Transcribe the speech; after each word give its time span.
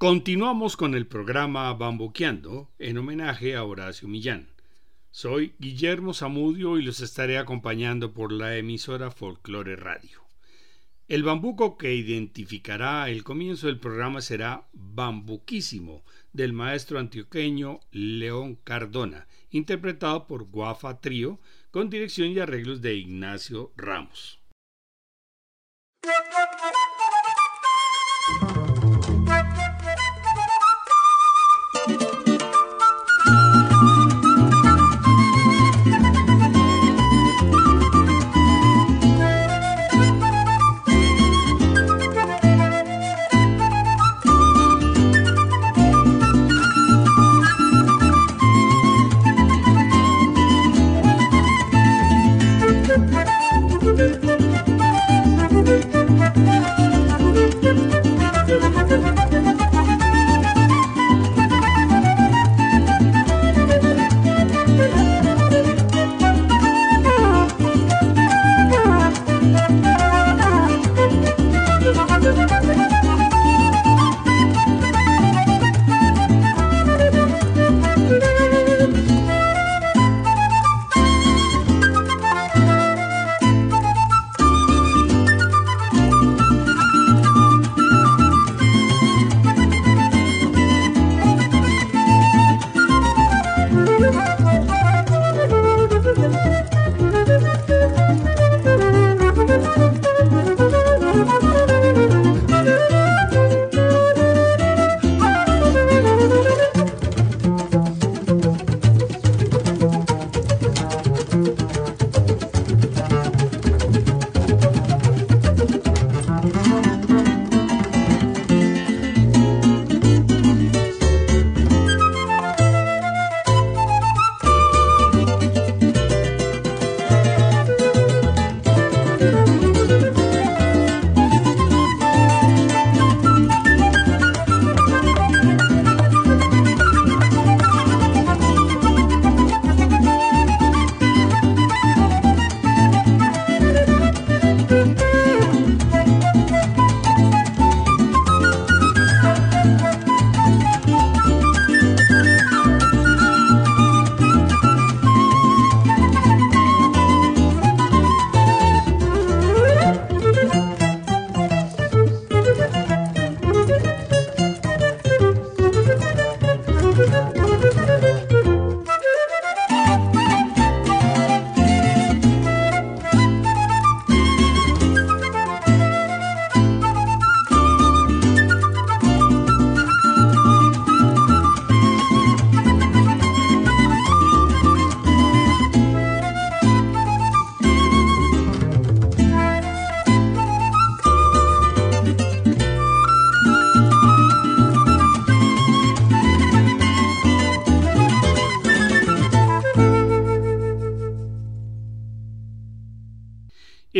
Continuamos 0.00 0.78
con 0.78 0.94
el 0.94 1.06
programa 1.06 1.70
Bamboqueando 1.74 2.70
en 2.78 2.96
homenaje 2.96 3.54
a 3.54 3.64
Horacio 3.64 4.08
Millán. 4.08 4.48
Soy 5.10 5.52
Guillermo 5.58 6.14
Zamudio 6.14 6.78
y 6.78 6.82
los 6.82 7.02
estaré 7.02 7.36
acompañando 7.36 8.14
por 8.14 8.32
la 8.32 8.56
emisora 8.56 9.10
Folklore 9.10 9.76
Radio. 9.76 10.22
El 11.06 11.22
bambuco 11.22 11.76
que 11.76 11.94
identificará 11.94 13.10
el 13.10 13.22
comienzo 13.24 13.66
del 13.66 13.78
programa 13.78 14.22
será 14.22 14.66
Bambuquísimo 14.72 16.02
del 16.32 16.54
maestro 16.54 16.98
antioqueño 16.98 17.80
León 17.90 18.54
Cardona, 18.54 19.26
interpretado 19.50 20.26
por 20.26 20.44
Guafa 20.44 21.02
Trío, 21.02 21.40
con 21.70 21.90
dirección 21.90 22.28
y 22.28 22.38
arreglos 22.38 22.80
de 22.80 22.94
Ignacio 22.94 23.70
Ramos. 23.76 24.40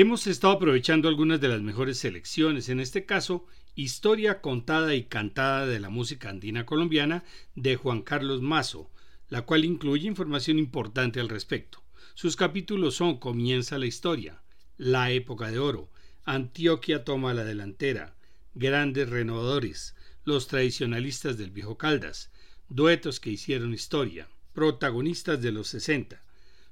Hemos 0.03 0.27
estado 0.27 0.55
aprovechando 0.55 1.11
algunas 1.11 1.43
de 1.43 1.49
las 1.49 1.61
mejores 1.61 1.99
selecciones, 1.99 2.71
en 2.71 2.81
este 2.81 3.05
caso, 3.05 3.47
Historia 3.75 4.41
contada 4.41 4.95
y 4.95 5.05
cantada 5.05 5.67
de 5.67 5.79
la 5.79 5.91
música 5.91 6.31
andina 6.31 6.65
colombiana 6.65 7.23
de 7.55 7.77
Juan 7.77 8.01
Carlos 8.01 8.41
Mazo, 8.41 8.91
la 9.29 9.43
cual 9.43 9.67
incluye 9.67 10.07
información 10.07 10.59
importante 10.59 11.21
al 11.21 11.29
respecto. 11.29 11.83
Sus 12.15 12.35
capítulos 12.35 12.95
son 12.95 13.19
Comienza 13.19 13.77
la 13.77 13.85
historia, 13.85 14.41
La 14.79 15.11
época 15.11 15.51
de 15.51 15.59
oro, 15.59 15.91
Antioquia 16.25 17.05
toma 17.05 17.35
la 17.35 17.45
delantera, 17.45 18.15
Grandes 18.55 19.07
renovadores, 19.11 19.95
Los 20.25 20.49
tradicionalistas 20.49 21.37
del 21.37 21.51
viejo 21.51 21.77
Caldas, 21.77 22.31
Duetos 22.71 23.21
que 23.21 23.29
hicieron 23.29 23.75
historia, 23.75 24.31
Protagonistas 24.55 25.43
de 25.43 25.53
los 25.53 25.69
60, 25.69 26.25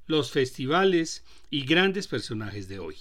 Los 0.06 0.30
festivales 0.30 1.26
y 1.50 1.66
grandes 1.66 2.06
personajes 2.06 2.68
de 2.68 2.78
hoy 2.78 2.96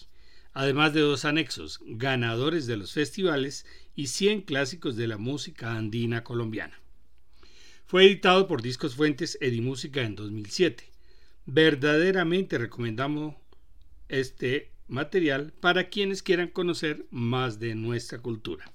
además 0.57 0.91
de 0.91 1.01
dos 1.01 1.23
anexos, 1.23 1.79
ganadores 1.85 2.66
de 2.66 2.78
los 2.78 2.91
festivales 2.91 3.68
y 3.94 4.07
100 4.07 4.41
clásicos 4.41 4.95
de 4.95 5.06
la 5.06 5.19
música 5.19 5.78
andina 5.78 6.23
colombiana. 6.23 6.81
Fue 7.85 8.07
editado 8.07 8.47
por 8.47 8.63
Discos 8.63 8.95
Fuentes 8.95 9.38
Edimúsica 9.40 10.01
en 10.01 10.16
2007. 10.16 10.91
Verdaderamente 11.45 12.57
recomendamos 12.57 13.35
este 14.09 14.72
material 14.88 15.53
para 15.59 15.90
quienes 15.90 16.23
quieran 16.23 16.47
conocer 16.47 17.06
más 17.12 17.59
de 17.59 17.75
nuestra 17.75 18.18
cultura. 18.18 18.74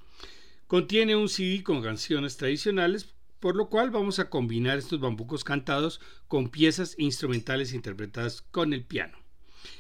Contiene 0.69 1.17
un 1.17 1.29
CD 1.29 1.65
con 1.65 1.83
canciones 1.83 2.37
tradicionales, 2.37 3.13
por 3.41 3.57
lo 3.57 3.69
cual 3.69 3.91
vamos 3.91 4.21
a 4.21 4.31
combinar 4.31 4.79
estos 4.79 5.01
bambucos 5.01 5.43
cantados 5.43 6.01
con 6.29 6.49
piezas 6.49 6.95
instrumentales 6.97 7.73
interpretadas 7.75 8.41
con 8.41 8.73
el 8.73 8.85
piano. 8.85 9.19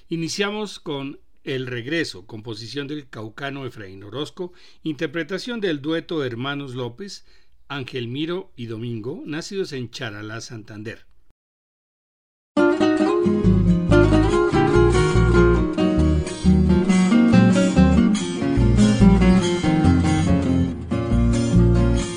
Iniciamos 0.08 0.80
con 0.80 1.20
el 1.44 1.66
regreso, 1.66 2.26
composición 2.26 2.86
del 2.86 3.08
caucano 3.08 3.66
Efraín 3.66 4.04
Orozco, 4.04 4.52
interpretación 4.82 5.60
del 5.60 5.80
dueto 5.80 6.24
Hermanos 6.24 6.74
López, 6.74 7.24
Ángel 7.68 8.08
Miro 8.08 8.52
y 8.56 8.66
Domingo, 8.66 9.22
nacidos 9.26 9.72
en 9.72 9.90
Charalá, 9.90 10.40
Santander. 10.40 11.06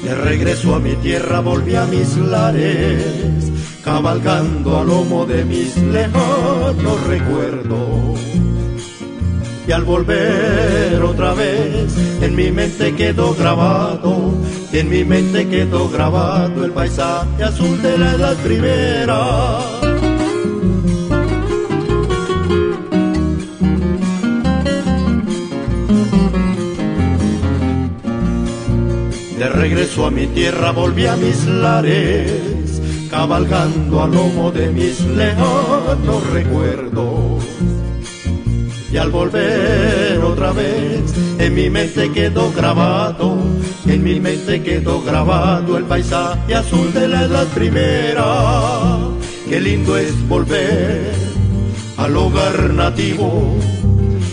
De 0.04 0.16
regreso 0.16 0.76
a 0.76 0.80
mi 0.80 0.96
tierra 0.98 1.40
volví 1.40 1.76
a 1.76 1.86
mis 1.86 2.16
lares, 2.18 3.52
cabalgando 3.84 4.78
a 4.78 4.84
lomo 4.84 5.26
de 5.26 5.46
mis 5.46 5.76
lejanos 5.78 7.08
recuerdos 7.08 8.45
y 9.68 9.72
al 9.72 9.84
volver 9.84 11.02
otra 11.02 11.34
vez 11.34 11.96
en 12.22 12.36
mi 12.36 12.52
mente 12.52 12.94
quedó 12.94 13.34
grabado, 13.34 14.34
en 14.72 14.90
mi 14.90 15.04
mente 15.04 15.48
quedó 15.48 15.90
grabado 15.90 16.66
el 16.66 16.72
paisaje 16.72 17.44
azul 17.44 17.82
de 17.82 17.98
la 17.98 18.12
edad 18.12 18.36
primera. 18.38 19.60
De 29.40 29.50
regreso 29.50 30.06
a 30.06 30.12
mi 30.12 30.28
tierra 30.28 30.72
volví 30.72 31.08
a 31.08 31.16
mis 31.16 31.46
lares, 31.46 32.82
cabalgando 33.10 34.04
a 34.04 34.08
lomo 34.08 34.52
de 34.52 34.70
mis 34.70 35.02
lejanos 35.02 36.30
recuerdos 36.32 37.44
y 38.96 38.98
al 38.98 39.10
volver 39.10 40.20
otra 40.24 40.54
vez 40.54 41.14
en 41.38 41.54
mi 41.54 41.70
mente 41.70 42.14
quedó 42.14 42.50
grabado, 42.54 43.38
en 43.86 44.02
mi 44.02 44.22
mente 44.22 44.64
quedó 44.64 45.02
grabado 45.02 45.78
el 45.78 45.84
paisaje 45.84 46.56
azul 46.56 46.94
de 46.94 47.10
la 47.10 47.24
edad 47.24 47.46
primera. 47.48 49.00
Qué 49.50 49.60
lindo 49.60 49.98
es 49.98 50.26
volver 50.30 51.12
al 51.98 52.16
hogar 52.16 52.74
nativo 52.74 53.58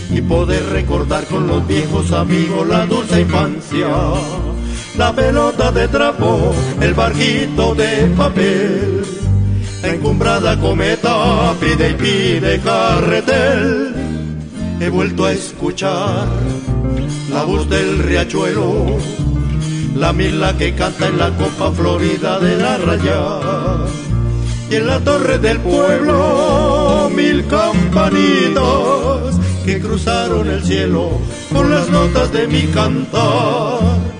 y 0.09 0.21
poder 0.21 0.65
recordar 0.67 1.25
con 1.25 1.45
los 1.45 1.67
viejos 1.67 2.13
amigos 2.13 2.65
la 2.65 2.85
dulce 2.85 3.19
infancia. 3.19 3.89
La 4.97 5.13
pelota 5.13 5.73
de 5.73 5.89
trapo, 5.89 6.53
el 6.79 6.93
barquito 6.93 7.75
de 7.75 8.05
papel, 8.15 9.03
la 9.81 9.89
encumbrada 9.89 10.57
cometa 10.57 11.53
pide 11.59 11.89
y 11.89 11.93
pide 11.95 12.61
carretel 12.61 13.92
he 14.83 14.89
vuelto 14.89 15.25
a 15.25 15.31
escuchar 15.31 16.27
la 17.29 17.43
voz 17.43 17.69
del 17.69 17.99
riachuelo, 17.99 18.97
la 19.95 20.11
mila 20.11 20.57
que 20.57 20.75
canta 20.75 21.07
en 21.07 21.17
la 21.17 21.29
copa 21.37 21.71
florida 21.71 22.37
de 22.39 22.57
la 22.57 22.77
raya. 22.77 23.39
Y 24.69 24.75
en 24.75 24.87
la 24.87 24.99
torre 24.99 25.37
del 25.39 25.59
pueblo 25.59 27.09
mil 27.15 27.45
campanitos 27.47 29.35
que 29.65 29.79
cruzaron 29.79 30.49
el 30.49 30.63
cielo 30.63 31.11
con 31.53 31.69
las 31.69 31.89
notas 31.89 32.33
de 32.33 32.47
mi 32.47 32.63
cantar. 32.63 34.12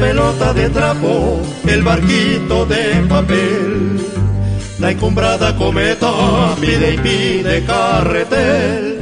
Pelota 0.00 0.54
de 0.54 0.70
trapo, 0.70 1.42
el 1.66 1.82
barquito 1.82 2.64
de 2.64 3.04
papel, 3.08 4.00
la 4.78 4.90
encumbrada 4.90 5.54
cometa 5.56 6.10
pide 6.58 6.94
y 6.94 6.98
pide 6.98 7.64
carretel. 7.64 8.98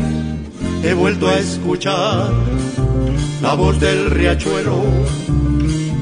He 0.83 0.93
vuelto 0.95 1.29
a 1.29 1.39
escuchar 1.39 2.33
la 3.41 3.55
voz 3.55 3.79
del 3.79 4.11
riachuelo, 4.11 4.83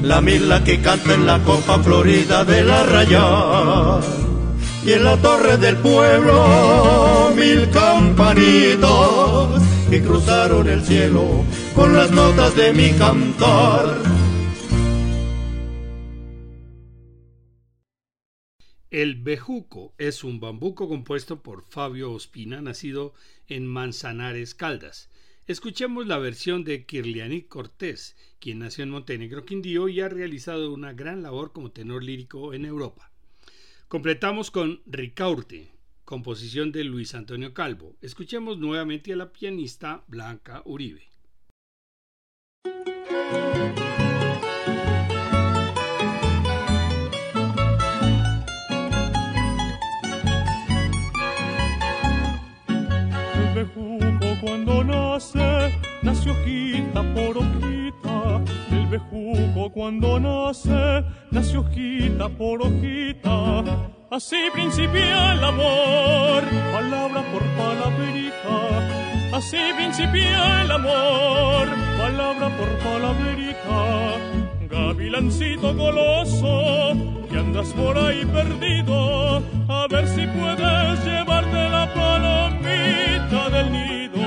la 0.01 0.19
mila 0.19 0.63
que 0.63 0.81
canta 0.81 1.13
en 1.13 1.27
la 1.27 1.39
copa 1.39 1.77
florida 1.79 2.43
de 2.43 2.63
la 2.63 2.83
raya. 2.83 3.99
Y 4.83 4.93
en 4.93 5.03
la 5.03 5.17
torre 5.17 5.57
del 5.57 5.77
pueblo 5.77 7.33
mil 7.35 7.69
campanitos 7.69 9.61
que 9.89 10.01
cruzaron 10.01 10.67
el 10.67 10.83
cielo 10.83 11.43
con 11.75 11.93
las 11.93 12.09
notas 12.11 12.55
de 12.55 12.73
mi 12.73 12.91
cantar 12.91 14.06
El 18.97 19.13
bejuco 19.13 19.93
es 19.99 20.23
un 20.23 20.39
bambuco 20.39 20.89
compuesto 20.89 21.43
por 21.43 21.61
Fabio 21.61 22.11
Ospina, 22.11 22.63
nacido 22.63 23.13
en 23.47 23.67
Manzanares, 23.67 24.55
Caldas. 24.55 25.11
Escuchemos 25.45 26.07
la 26.07 26.17
versión 26.17 26.63
de 26.63 26.83
Kirlianik 26.87 27.47
Cortés, 27.47 28.17
quien 28.39 28.57
nació 28.57 28.83
en 28.83 28.89
Montenegro, 28.89 29.45
Quindío 29.45 29.87
y 29.87 30.01
ha 30.01 30.09
realizado 30.09 30.73
una 30.73 30.93
gran 30.93 31.21
labor 31.21 31.51
como 31.51 31.69
tenor 31.69 32.03
lírico 32.03 32.55
en 32.55 32.65
Europa. 32.65 33.11
Completamos 33.87 34.49
con 34.49 34.81
Ricaurte, 34.87 35.69
composición 36.03 36.71
de 36.71 36.83
Luis 36.83 37.13
Antonio 37.13 37.53
Calvo. 37.53 37.95
Escuchemos 38.01 38.57
nuevamente 38.57 39.13
a 39.13 39.15
la 39.15 39.31
pianista 39.31 40.05
Blanca 40.07 40.63
Uribe. 40.65 41.07
Cuando 59.77 60.19
nace, 60.19 61.03
nace 61.29 61.55
hojita 61.55 62.29
por 62.29 62.63
hojita. 62.63 63.63
Así 64.09 64.49
principia 64.51 65.33
el 65.33 65.43
amor, 65.43 66.43
palabra 66.73 67.21
por 67.31 67.43
palabrita. 67.59 69.37
Así 69.37 69.59
principia 69.75 70.63
el 70.63 70.71
amor, 70.71 71.67
palabra 71.95 72.49
por 72.57 72.69
palabrita. 72.79 74.17
Gavilancito 74.67 75.75
goloso, 75.75 76.97
que 77.29 77.37
andas 77.37 77.71
por 77.73 77.99
ahí 77.99 78.25
perdido, 78.25 79.43
a 79.69 79.85
ver 79.91 80.07
si 80.07 80.25
puedes 80.25 81.05
llevarte 81.05 81.69
la 81.69 81.85
palomita 81.93 83.49
del 83.51 83.71
nido, 83.71 84.25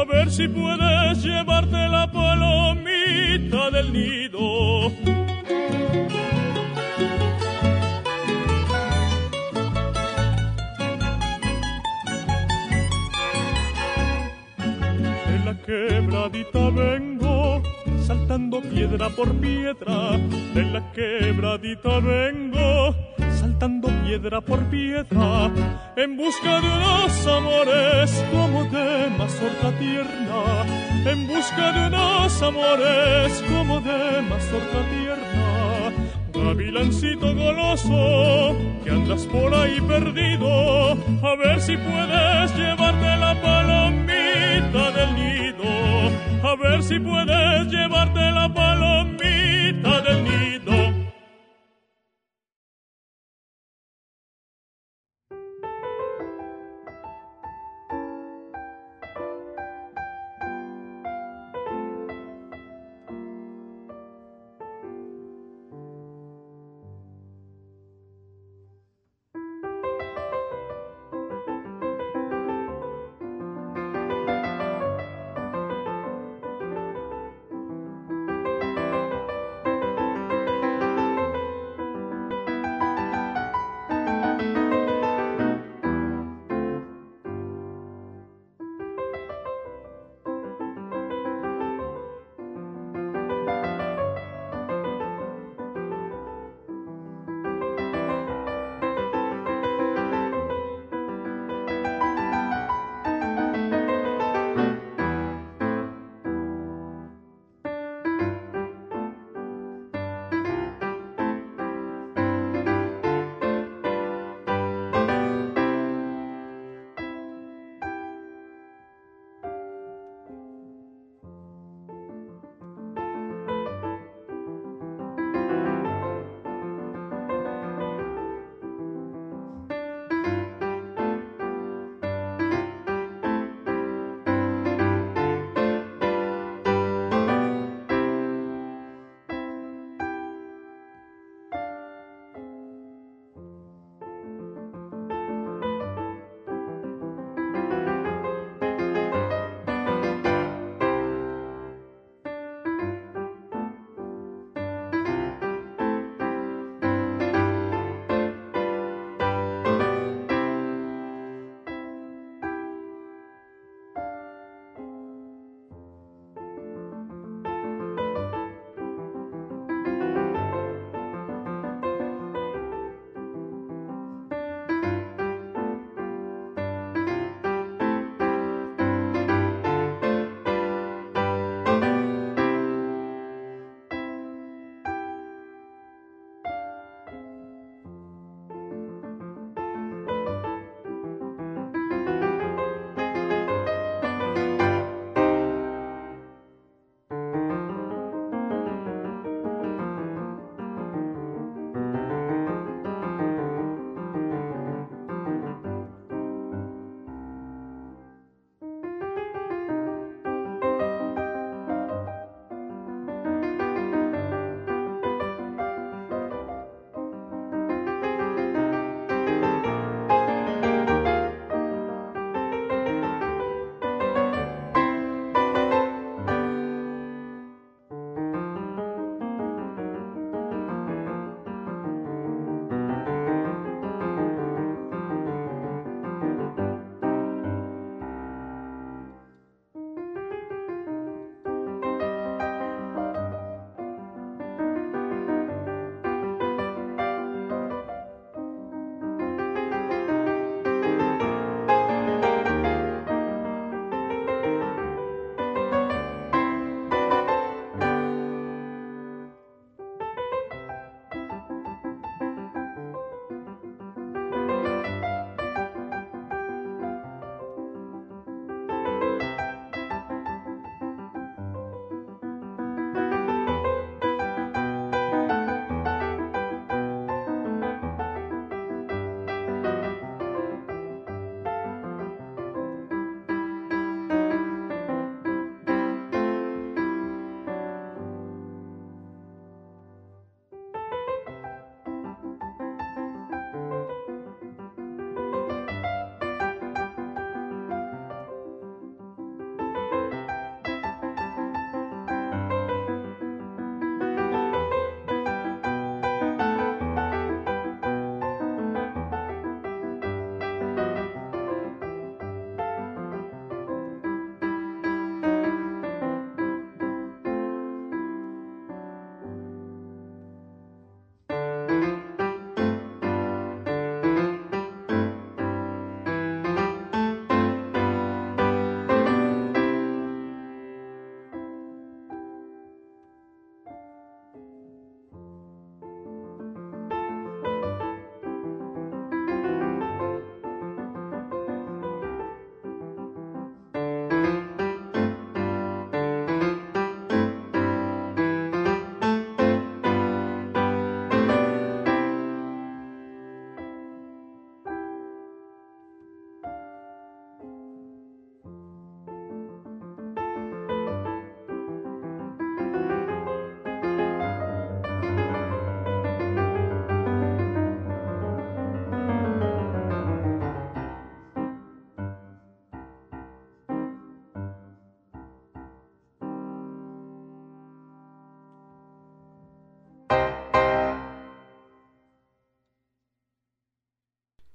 a 0.00 0.04
ver 0.04 0.30
si 0.30 0.46
puedes 0.46 1.24
llevarte 1.24 1.88
la 1.88 2.08
palomita 2.12 3.70
del 3.72 3.92
nido. 3.92 4.29
En 15.26 15.44
la 15.44 15.54
quebradita 15.66 16.70
vengo 16.70 17.62
saltando 18.06 18.62
piedra 18.62 19.10
por 19.10 19.30
piedra, 19.40 20.16
de 20.54 20.62
la 20.64 20.90
quebradita 20.92 22.00
vengo, 22.00 22.94
saltando 23.60 23.88
piedra 24.04 24.40
por 24.40 24.64
piedra, 24.70 25.50
en 25.96 26.16
busca 26.16 26.60
de 26.60 26.66
unos 26.66 27.26
amores 27.26 28.24
como 28.32 28.64
de 28.64 29.10
mazorca 29.18 29.70
tierna, 29.78 30.64
en 31.04 31.26
busca 31.26 31.72
de 31.72 31.88
unos 31.88 32.42
amores 32.42 33.44
como 33.48 33.80
de 33.80 34.22
mazorca 34.22 34.80
tierna. 34.88 35.92
Gavilancito 36.32 37.34
goloso, 37.34 38.56
que 38.82 38.90
andas 38.90 39.26
por 39.26 39.54
ahí 39.54 39.78
perdido, 39.82 40.92
a 41.22 41.36
ver 41.36 41.60
si 41.60 41.76
puedes 41.76 42.56
llevarte 42.56 43.16
la 43.18 43.34
palomita 43.42 44.90
del 44.92 45.14
nido 45.14 45.30
a 46.42 46.56
ver 46.56 46.82
si 46.82 46.98
puedes 46.98 47.66
llevarte 47.68 48.18
la 48.18 48.52
palomita 48.52 50.00
del 50.00 50.04
nido. 50.04 50.09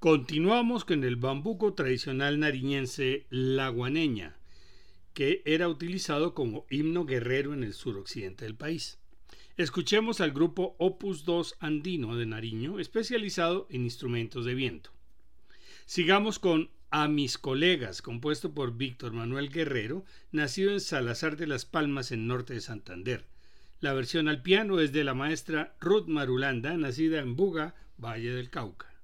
Continuamos 0.05 0.85
con 0.85 1.03
el 1.03 1.15
bambuco 1.15 1.74
tradicional 1.74 2.39
nariñense 2.39 3.25
La 3.31 3.69
Guaneña, 3.69 4.38
que 5.15 5.41
era 5.45 5.67
utilizado 5.67 6.35
como 6.35 6.67
himno 6.69 7.07
guerrero 7.07 7.55
en 7.55 7.63
el 7.63 7.74
suroccidente 7.74 8.45
del 8.45 8.53
país. 8.53 9.00
Escuchemos 9.57 10.21
al 10.21 10.29
grupo 10.29 10.75
Opus 10.77 11.25
2 11.25 11.55
Andino 11.59 12.15
de 12.15 12.27
Nariño, 12.27 12.77
especializado 12.77 13.65
en 13.71 13.81
instrumentos 13.81 14.45
de 14.45 14.53
viento. 14.53 14.91
Sigamos 15.88 16.38
con 16.38 16.69
A 16.91 17.07
mis 17.07 17.39
colegas, 17.39 18.03
compuesto 18.03 18.53
por 18.53 18.77
Víctor 18.77 19.12
Manuel 19.12 19.50
Guerrero, 19.50 20.05
nacido 20.31 20.71
en 20.71 20.81
Salazar 20.81 21.35
de 21.35 21.47
las 21.47 21.65
Palmas, 21.65 22.12
en 22.12 22.27
norte 22.27 22.53
de 22.53 22.62
Santander. 22.62 23.25
La 23.79 23.93
versión 23.93 24.27
al 24.27 24.43
piano 24.43 24.79
es 24.79 24.91
de 24.91 25.03
la 25.03 25.15
maestra 25.15 25.75
Ruth 25.81 26.05
Marulanda, 26.05 26.77
nacida 26.77 27.21
en 27.21 27.35
Buga, 27.35 27.74
Valle 27.97 28.35
del 28.35 28.51
Cauca. 28.51 28.95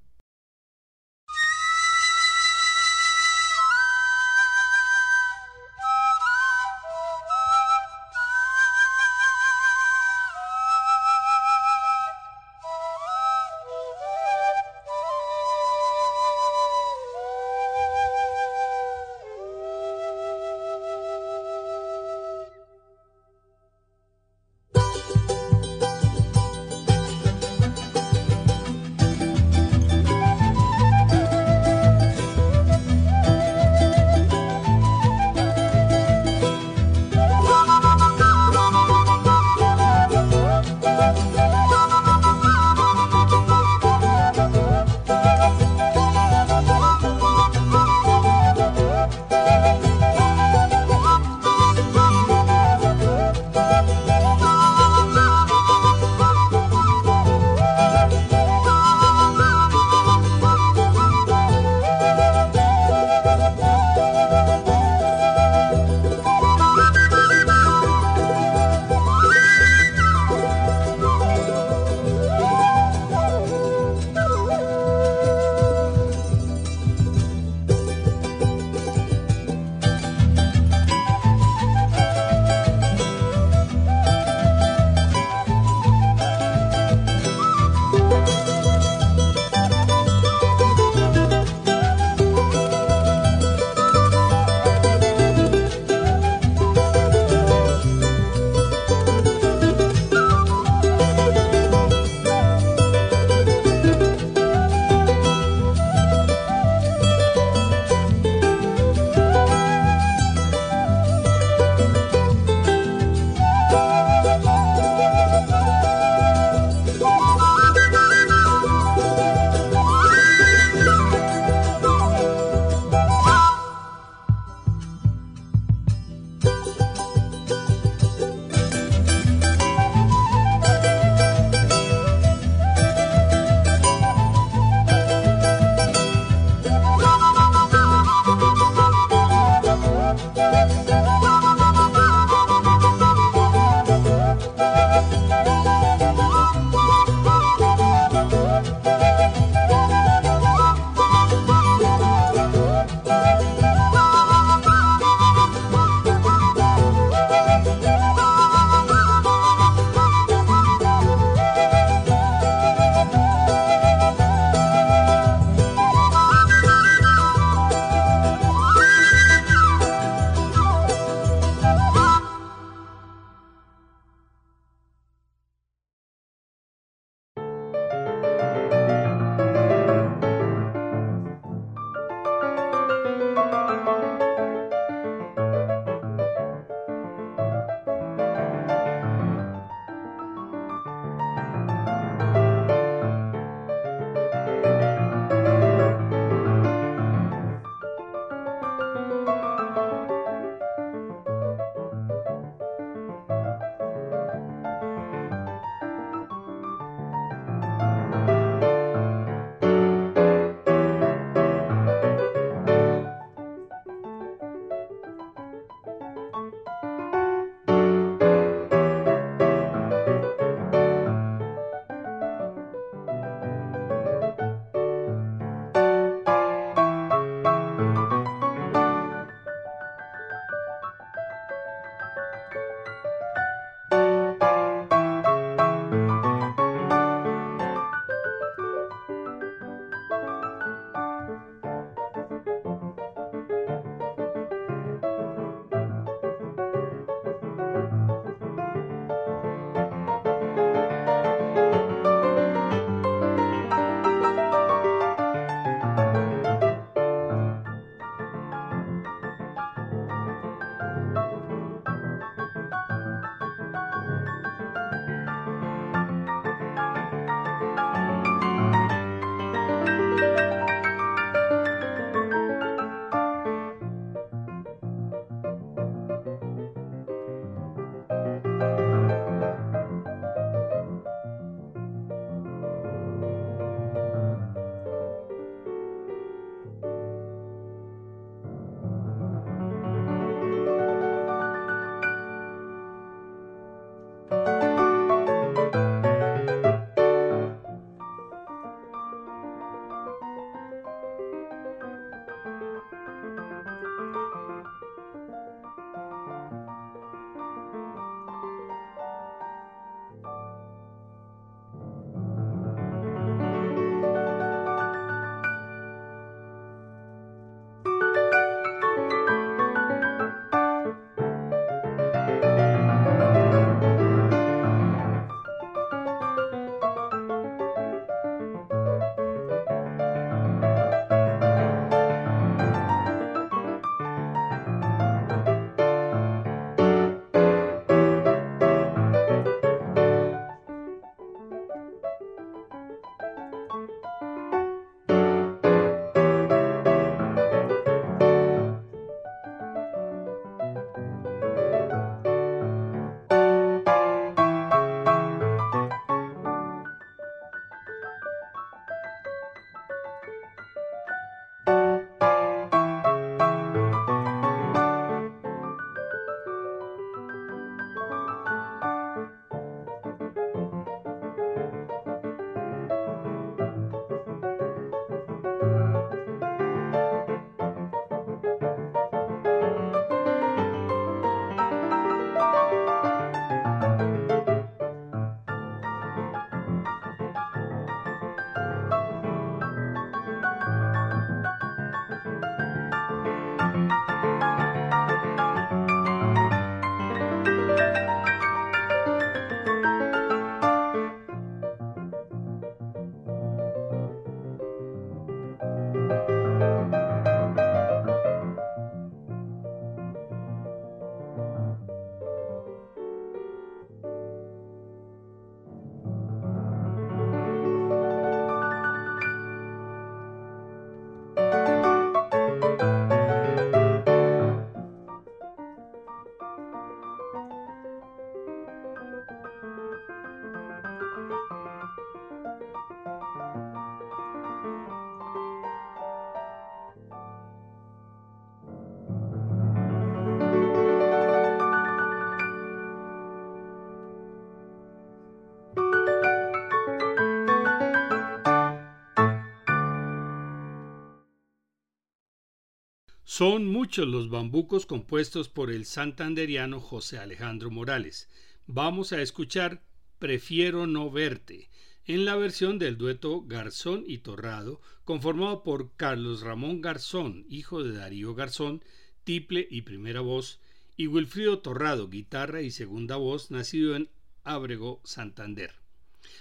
Son 453.42 453.66
muchos 453.66 454.08
los 454.08 454.30
bambucos 454.30 454.86
compuestos 454.86 455.50
por 455.50 455.72
el 455.72 455.86
santanderiano 455.86 456.80
José 456.80 457.18
Alejandro 457.18 457.72
Morales. 457.72 458.30
Vamos 458.68 459.14
a 459.14 459.22
escuchar 459.24 459.82
Prefiero 460.20 460.86
no 460.86 461.10
verte, 461.10 461.72
en 462.06 462.24
la 462.24 462.36
versión 462.36 462.77
del 462.77 463.00
dueto 463.00 463.42
Garzón 463.42 464.04
y 464.06 464.20
Torrado, 464.20 464.80
conformado 465.06 465.64
por 465.64 465.96
Carlos 465.96 466.42
Ramón 466.42 466.82
Garzón, 466.82 467.48
hijo 467.50 467.82
de 467.82 467.98
Darío 467.98 468.36
Garzón, 468.36 468.84
tiple 469.24 469.68
y 469.72 469.82
primera 469.82 470.22
voz, 470.22 470.60
y 470.96 471.08
Wilfrido 471.08 471.58
Torrado, 471.58 472.10
guitarra 472.10 472.62
y 472.62 472.70
segunda 472.70 473.16
voz, 473.16 473.50
nacido 473.50 473.96
en 473.96 474.08
Ábrego, 474.44 475.01
Santander. 475.04 475.82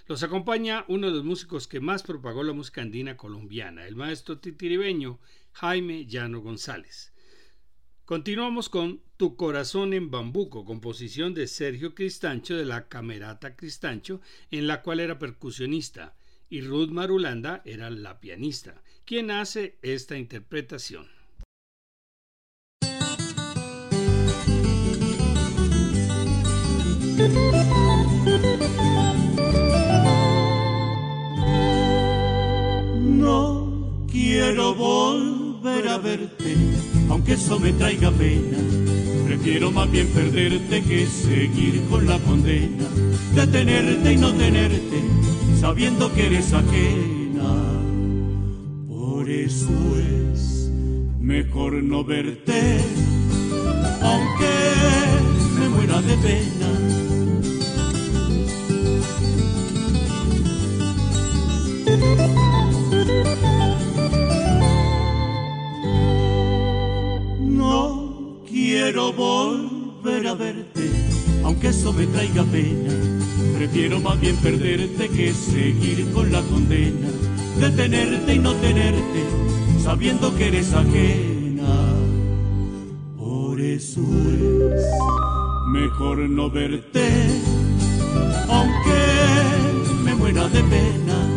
Los 0.07 0.23
acompaña 0.23 0.85
uno 0.87 1.07
de 1.07 1.15
los 1.15 1.25
músicos 1.25 1.67
que 1.67 1.81
más 1.81 2.03
propagó 2.03 2.43
la 2.43 2.53
música 2.53 2.83
andina 2.83 3.17
colombiana, 3.17 3.87
el 3.87 3.97
maestro 3.97 4.39
titiribeño 4.39 5.19
Jaime 5.53 6.07
Llano 6.07 6.41
González. 6.41 7.13
Continuamos 8.05 8.69
con 8.69 9.03
Tu 9.17 9.37
corazón 9.37 9.93
en 9.93 10.11
bambuco, 10.11 10.65
composición 10.65 11.35
de 11.35 11.47
Sergio 11.47 11.95
Cristancho 11.95 12.57
de 12.57 12.65
la 12.65 12.89
Camerata 12.89 13.55
Cristancho, 13.55 14.21
en 14.51 14.67
la 14.67 14.83
cual 14.83 15.01
era 15.01 15.19
percusionista, 15.19 16.17
y 16.49 16.63
Ruth 16.63 16.91
Marulanda 16.91 17.63
era 17.65 17.89
la 17.91 18.19
pianista, 18.19 18.83
quien 19.05 19.31
hace 19.31 19.79
esta 19.83 20.19
interpretación. 20.19 21.20
Quiero 34.51 34.75
volver 34.75 35.87
a 35.87 35.99
verte, 35.99 36.57
aunque 37.09 37.35
eso 37.35 37.61
me 37.61 37.73
traiga 37.73 38.11
pena. 38.11 38.59
Prefiero 39.25 39.71
más 39.71 39.89
bien 39.89 40.09
perderte 40.09 40.83
que 40.83 41.07
seguir 41.07 41.85
con 41.89 42.05
la 42.09 42.19
condena 42.19 42.89
de 43.37 43.47
tenerte 43.47 44.13
y 44.13 44.17
no 44.17 44.33
tenerte, 44.33 45.03
sabiendo 45.61 46.13
que 46.13 46.27
eres 46.27 46.53
ajena. 46.53 47.55
Por 48.89 49.31
eso 49.31 49.71
es 50.33 50.69
mejor 51.21 51.75
no 51.85 52.03
verte, 52.03 52.81
aunque 54.03 54.51
me 55.61 55.69
muera 55.69 56.03
de 56.03 56.17
pena 56.17 56.90
Quiero 68.93 69.13
volver 69.13 70.27
a 70.27 70.35
verte, 70.35 70.91
aunque 71.45 71.69
eso 71.69 71.93
me 71.93 72.09
traiga 72.09 72.43
pena. 72.43 72.93
Prefiero 73.57 74.01
más 74.01 74.21
bien 74.21 74.35
perderte 74.39 75.09
que 75.09 75.33
seguir 75.33 76.11
con 76.13 76.33
la 76.33 76.43
condena 76.43 77.07
de 77.61 77.71
tenerte 77.71 78.35
y 78.35 78.41
no 78.41 78.53
tenerte, 78.55 79.23
sabiendo 79.81 80.35
que 80.37 80.49
eres 80.49 80.75
ajena. 80.75 81.95
Por 83.17 83.61
eso 83.61 84.01
es 84.01 84.85
mejor 85.69 86.29
no 86.29 86.51
verte, 86.51 87.09
aunque 88.49 90.03
me 90.03 90.17
muera 90.17 90.49
de 90.49 90.65
pena 90.65 91.31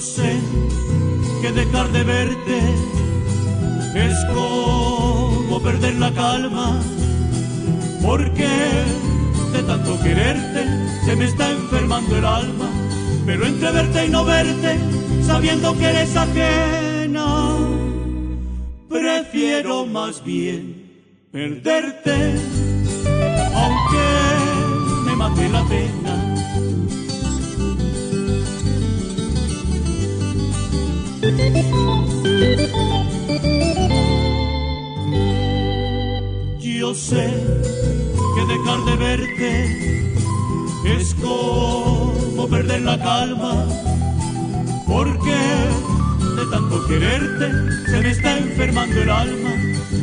Sé 0.00 0.40
que 1.40 1.52
dejar 1.52 1.90
de 1.92 2.02
verte 2.02 2.58
es 3.94 4.24
como 4.34 5.60
perder 5.62 5.94
la 5.94 6.12
calma, 6.12 6.80
porque 8.02 8.48
de 9.52 9.62
tanto 9.62 10.00
quererte 10.02 10.66
se 11.04 11.14
me 11.14 11.26
está 11.26 11.48
enfermando 11.52 12.16
el 12.16 12.24
alma, 12.24 12.68
pero 13.24 13.46
entre 13.46 13.70
verte 13.70 14.06
y 14.06 14.08
no 14.08 14.24
verte, 14.24 14.78
sabiendo 15.24 15.78
que 15.78 15.84
eres 15.84 16.16
ajena, 16.16 17.56
prefiero 18.88 19.86
más 19.86 20.24
bien 20.24 20.90
perderte 21.30 22.34
aunque 23.54 25.06
me 25.06 25.16
mate 25.16 25.48
la 25.48 25.64
pena. 25.66 26.03
Yo 36.60 36.94
sé 36.94 37.30
que 38.34 38.44
dejar 38.52 38.84
de 38.84 38.96
verte 38.96 39.94
es 40.84 41.14
como 41.14 42.46
perder 42.48 42.82
la 42.82 42.98
calma, 42.98 43.66
porque 44.86 45.34
de 46.36 46.46
tanto 46.50 46.86
quererte 46.86 47.50
se 47.86 48.00
me 48.00 48.10
está 48.10 48.38
enfermando 48.38 49.02
el 49.02 49.10
alma, 49.10 49.50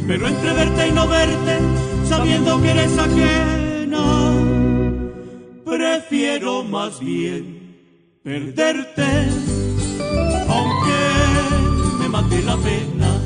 pero 0.08 0.28
entre 0.28 0.54
verte 0.54 0.88
y 0.88 0.92
no 0.92 1.08
verte 1.08 1.60
sabiendo 2.08 2.62
que 2.62 2.72
eres 2.72 2.98
ajena, 2.98 4.34
prefiero 5.64 6.64
más 6.64 7.00
bien 7.00 7.76
perderte, 8.24 9.30
me 12.32 12.42
mate 12.42 12.46
la 12.46 12.58
pena. 12.58 13.21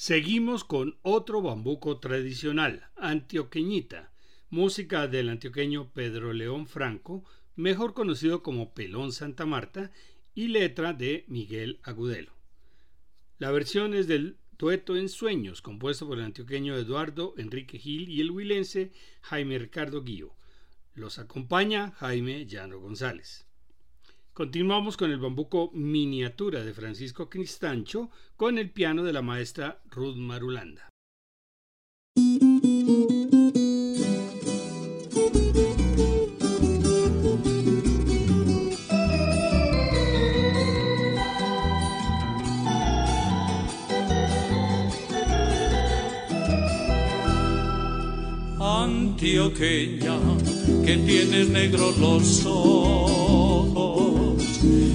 Seguimos 0.00 0.64
con 0.64 0.96
otro 1.02 1.42
bambuco 1.42 1.98
tradicional, 1.98 2.88
antioqueñita, 2.96 4.10
música 4.48 5.06
del 5.08 5.28
antioqueño 5.28 5.90
Pedro 5.92 6.32
León 6.32 6.66
Franco, 6.66 7.22
mejor 7.54 7.92
conocido 7.92 8.42
como 8.42 8.72
Pelón 8.72 9.12
Santa 9.12 9.44
Marta, 9.44 9.92
y 10.34 10.48
letra 10.48 10.94
de 10.94 11.26
Miguel 11.28 11.80
Agudelo. 11.82 12.32
La 13.36 13.50
versión 13.50 13.92
es 13.92 14.06
del 14.06 14.38
Tueto 14.56 14.96
en 14.96 15.10
Sueños, 15.10 15.60
compuesto 15.60 16.06
por 16.08 16.16
el 16.16 16.24
antioqueño 16.24 16.76
Eduardo 16.76 17.34
Enrique 17.36 17.78
Gil 17.78 18.08
y 18.08 18.22
el 18.22 18.30
huilense 18.30 18.92
Jaime 19.20 19.58
Ricardo 19.58 20.02
Guío. 20.02 20.34
Los 20.94 21.18
acompaña 21.18 21.90
Jaime 21.90 22.46
Llano 22.46 22.80
González. 22.80 23.49
Continuamos 24.40 24.96
con 24.96 25.10
el 25.10 25.18
bambuco 25.18 25.70
miniatura 25.74 26.64
de 26.64 26.72
Francisco 26.72 27.28
Cristancho 27.28 28.08
con 28.36 28.56
el 28.56 28.70
piano 28.70 29.02
de 29.02 29.12
la 29.12 29.20
maestra 29.20 29.82
Ruth 29.90 30.16
Marulanda. 30.16 30.88
Antioqueña, 48.58 50.18
que 50.86 50.96
tienes 50.96 51.50
negros 51.50 51.98
los 51.98 52.46
ojos, 52.46 52.99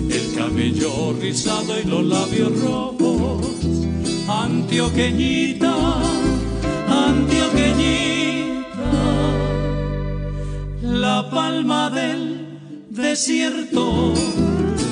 el 0.09 0.33
cabello 0.35 1.13
rizado 1.19 1.79
y 1.79 1.83
los 1.85 2.05
labios 2.05 2.61
rojos. 2.61 3.45
Antioqueñita, 4.27 5.73
Antioqueñita, 6.87 8.91
la 10.81 11.29
palma 11.29 11.89
del 11.89 12.59
desierto 12.89 14.13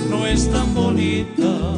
no 0.10 0.28
es 0.28 0.52
tan 0.52 0.74
bonita 0.74 1.78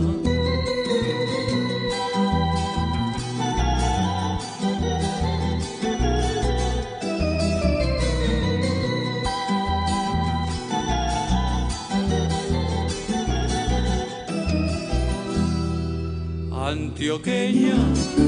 antioqueña 16.66 17.76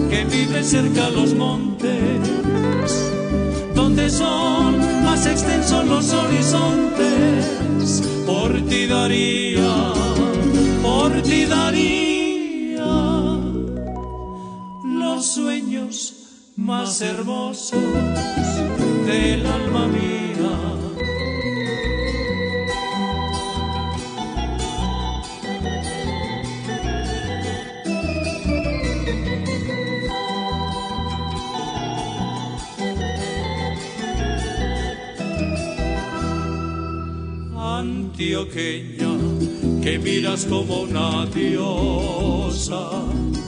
que 0.10 0.24
vive 0.26 0.64
cerca 0.64 1.10
los 1.10 1.34
montes, 1.34 1.96
donde 3.74 4.10
son 4.12 4.78
más 5.04 5.26
extensos 5.26 5.86
los 5.88 6.14
horizontes. 6.14 8.04
Por 8.28 8.62
ti 8.68 8.86
daría, 8.86 9.94
por 10.84 11.12
ti 11.24 11.46
daría 11.46 12.86
los 14.84 15.26
sueños 15.26 16.14
más 16.56 17.02
hermosos 17.02 17.82
del 19.08 19.46
alma 19.48 19.88
mía. 19.88 20.27
Que 38.18 40.00
miras 40.02 40.46
como 40.46 40.82
una 40.82 41.28
diosa 41.28 43.04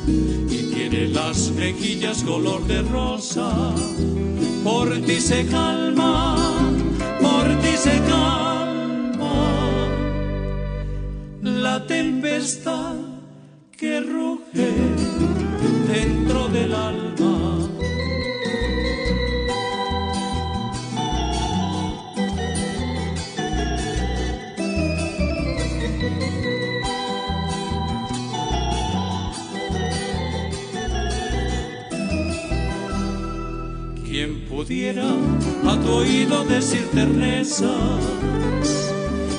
y 0.07 0.71
tiene 0.73 1.07
las 1.07 1.49
mejillas 1.51 2.23
color 2.23 2.63
de 2.67 2.83
rosa. 2.83 3.73
Por 4.63 4.95
ti 5.01 5.19
se 5.19 5.47
calma, 5.47 6.35
por 7.19 7.47
ti 7.61 7.75
se 7.77 7.99
calma 8.07 9.79
la 11.41 11.87
tempestad 11.87 12.95
que 13.75 14.01
ruge 14.01 14.71
dentro 15.87 16.47
del 16.49 16.75
alma. 16.75 16.98
Pudiera 34.59 35.09
a 35.71 35.73
tu 35.79 35.89
oído 35.89 36.43
decirte 36.43 37.05
rezas 37.05 38.91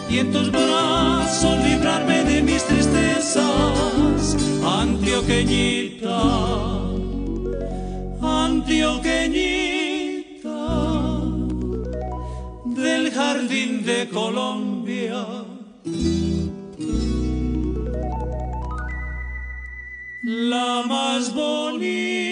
y 0.09 0.19
en 0.19 0.33
tus 0.33 0.51
brazos 0.51 1.59
librarme 1.63 2.25
de 2.25 2.43
mis 2.43 2.65
tristezas, 2.65 4.35
antioqueñita, 4.65 6.23
antioqueñita 8.23 11.21
del 12.65 13.13
jardín 13.13 13.85
de 13.85 14.09
Colombia. 14.09 15.27
La 20.23 20.83
más 20.89 21.35
bonita. 21.35 22.30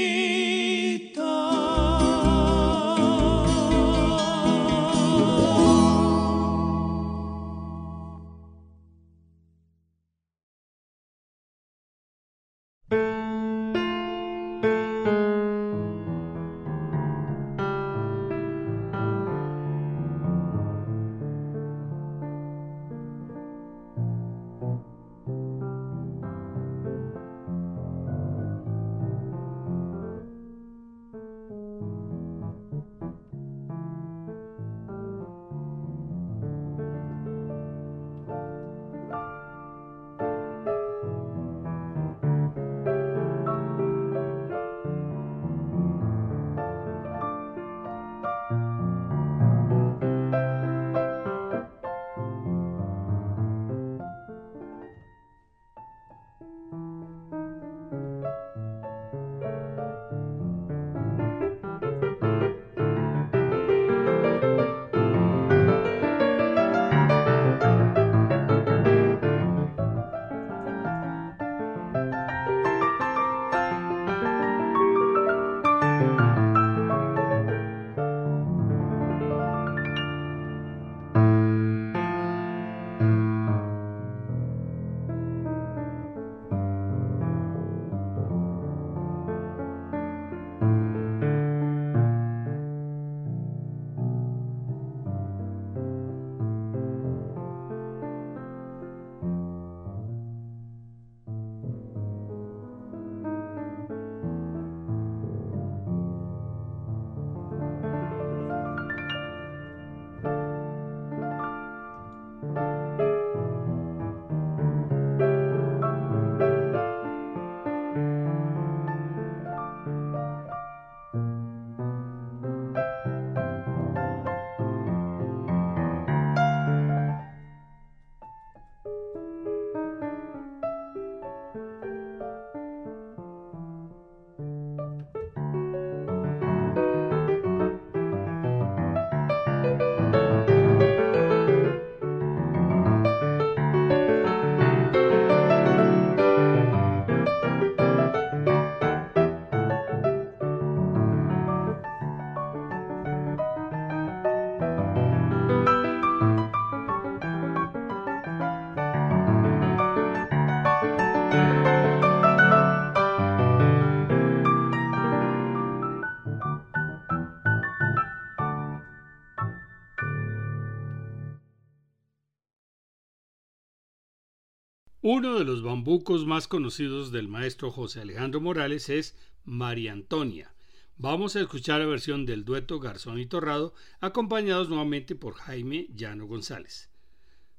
Uno 175.10 175.38
de 175.38 175.44
los 175.46 175.62
bambucos 175.62 176.26
más 176.26 176.48
conocidos 176.48 177.12
del 177.12 177.28
maestro 177.28 177.70
José 177.70 178.02
Alejandro 178.02 178.42
Morales 178.42 178.90
es 178.90 179.16
María 179.42 179.92
Antonia. 179.92 180.52
Vamos 180.98 181.34
a 181.34 181.40
escuchar 181.40 181.80
la 181.80 181.86
versión 181.86 182.26
del 182.26 182.44
dueto 182.44 182.78
Garzón 182.78 183.18
y 183.18 183.24
Torrado, 183.24 183.72
acompañados 184.00 184.68
nuevamente 184.68 185.14
por 185.14 185.36
Jaime 185.36 185.86
Llano 185.94 186.26
González. 186.26 186.90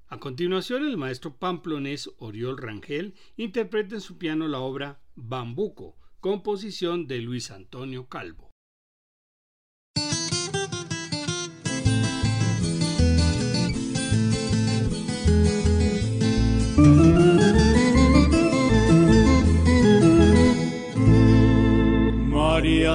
A 0.09 0.19
continuación, 0.19 0.85
el 0.85 0.95
maestro 0.95 1.37
pamplonés 1.37 2.11
Oriol 2.19 2.55
Rangel 2.55 3.15
interpreta 3.35 3.95
en 3.95 4.01
su 4.01 4.19
piano 4.19 4.47
la 4.47 4.59
obra 4.59 5.01
Bambuco, 5.15 5.97
composición 6.19 7.07
de 7.07 7.17
Luis 7.17 7.49
Antonio 7.49 8.07
Calvo. 8.09 8.48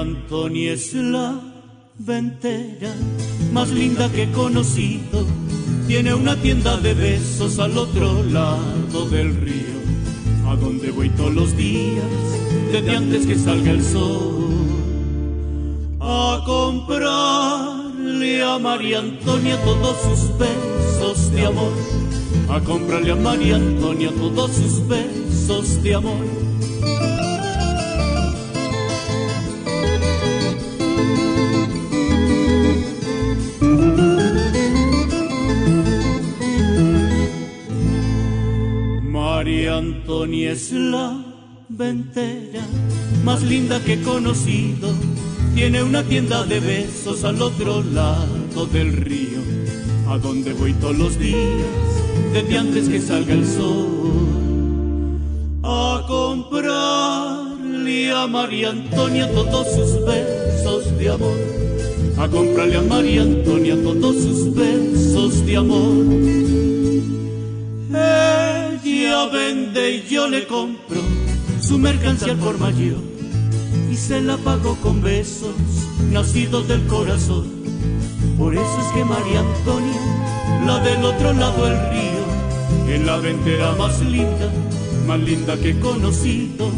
María 0.05 0.19
Antonia 0.19 0.73
es 0.73 0.93
la 0.95 1.41
ventera 1.99 2.93
más 3.53 3.71
linda 3.71 4.11
que 4.13 4.25
he 4.25 4.33
conocido. 4.33 5.25
Tiene 5.87 6.13
una 6.13 6.37
tienda 6.37 6.77
de 6.77 6.93
besos 6.93 7.59
al 7.59 7.79
otro 7.79 8.23
lado 8.25 9.09
del 9.09 9.35
río, 9.37 9.81
a 10.47 10.57
donde 10.57 10.91
voy 10.91 11.09
todos 11.11 11.35
los 11.35 11.57
días, 11.57 12.05
desde 12.71 12.97
antes 12.97 13.27
que 13.27 13.39
salga 13.39 13.71
el 13.71 13.83
sol, 13.83 14.47
a 16.01 16.43
comprarle 16.45 18.43
a 18.43 18.59
María 18.59 18.99
Antonia 18.99 19.57
todos 19.65 19.97
sus 20.03 20.39
besos 20.39 21.33
de 21.33 21.47
amor, 21.47 21.73
a 22.51 22.61
comprarle 22.61 23.13
a 23.13 23.17
María 23.17 23.57
Antonia 23.57 24.11
todos 24.11 24.51
sus 24.53 24.87
besos 24.87 25.83
de 25.83 25.95
amor 25.95 26.45
Antonia 40.15 40.53
es 40.53 40.71
la 40.71 41.25
ventera 41.69 42.61
más 43.25 43.43
linda 43.43 43.83
que 43.83 43.95
he 43.95 44.03
conocido. 44.03 44.93
Tiene 45.57 45.83
una 45.83 46.05
tienda 46.05 46.45
de 46.45 46.61
besos 46.61 47.25
al 47.25 47.43
otro 47.43 47.83
lado 47.83 48.65
del 48.73 48.93
río, 48.93 49.41
a 50.09 50.19
donde 50.19 50.53
voy 50.53 50.73
todos 50.75 50.97
los 50.97 51.19
días, 51.19 51.67
desde 52.33 52.59
antes 52.59 52.89
que 52.89 53.01
salga 53.01 53.35
el 53.35 53.45
sol, 53.45 55.19
a 55.65 56.05
comprarle 56.07 58.13
a 58.13 58.29
María 58.29 58.71
Antonia 58.71 59.29
todos 59.33 59.67
sus 59.67 60.07
besos 60.07 60.97
de 60.97 61.11
amor, 61.11 61.39
a 62.19 62.29
comprarle 62.29 62.77
a 62.77 62.83
María 62.83 63.23
Antonia 63.23 63.75
todos 63.83 64.15
sus 64.15 64.55
besos 64.55 65.45
de 65.45 65.57
amor 65.57 66.45
vende 69.31 69.91
y 69.97 70.09
yo 70.09 70.29
le 70.29 70.47
compro 70.47 71.01
su 71.61 71.79
mercancía 71.79 72.35
por 72.35 72.59
mayor 72.59 73.01
y 73.91 73.97
se 73.97 74.21
la 74.21 74.37
pago 74.39 74.77
con 74.83 75.03
besos 75.03 75.55
nacidos 76.11 76.67
del 76.69 76.87
corazón. 76.87 77.51
Por 78.39 78.55
eso 78.55 78.79
es 78.81 78.93
que 78.95 79.05
María 79.05 79.41
Antonia, 79.41 80.65
la 80.67 80.79
del 80.81 81.05
otro 81.05 81.33
lado 81.33 81.65
del 81.65 81.79
río, 81.91 82.95
es 82.95 83.05
la 83.05 83.19
ventera 83.19 83.73
más 83.73 84.01
linda, 84.01 84.51
más 85.07 85.21
linda 85.21 85.57
que 85.57 85.71
he 85.71 85.81
conocido. 85.81 86.71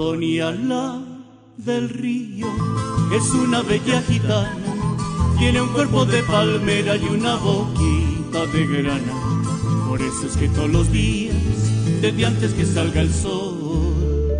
Antonia 0.00 0.50
la 0.50 0.98
del 1.58 1.90
río 1.90 2.46
es 3.14 3.30
una 3.32 3.60
bella 3.60 4.00
gitana, 4.00 4.56
tiene 5.38 5.60
un 5.60 5.68
cuerpo 5.74 6.06
de 6.06 6.22
palmera 6.22 6.96
y 6.96 7.04
una 7.04 7.36
boquita 7.36 8.46
de 8.46 8.66
grana. 8.66 9.12
Por 9.86 10.00
eso 10.00 10.26
es 10.26 10.38
que 10.38 10.48
todos 10.48 10.70
los 10.70 10.90
días, 10.90 11.36
desde 12.00 12.24
antes 12.24 12.54
que 12.54 12.64
salga 12.64 13.02
el 13.02 13.12
sol, 13.12 14.38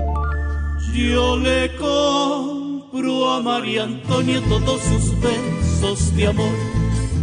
yo 0.94 1.36
le 1.36 1.76
compro 1.76 3.30
a 3.30 3.42
María 3.42 3.82
Antonia 3.82 4.40
todos 4.48 4.80
sus 4.80 5.20
besos 5.20 6.16
de 6.16 6.26
amor. 6.26 6.56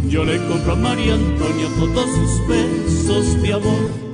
Yo 0.08 0.24
le 0.24 0.38
compro 0.46 0.74
a 0.74 0.76
María 0.76 1.14
Antonia 1.14 1.66
todos 1.76 2.08
sus 2.08 2.46
besos 2.46 3.42
de 3.42 3.52
amor. 3.52 4.08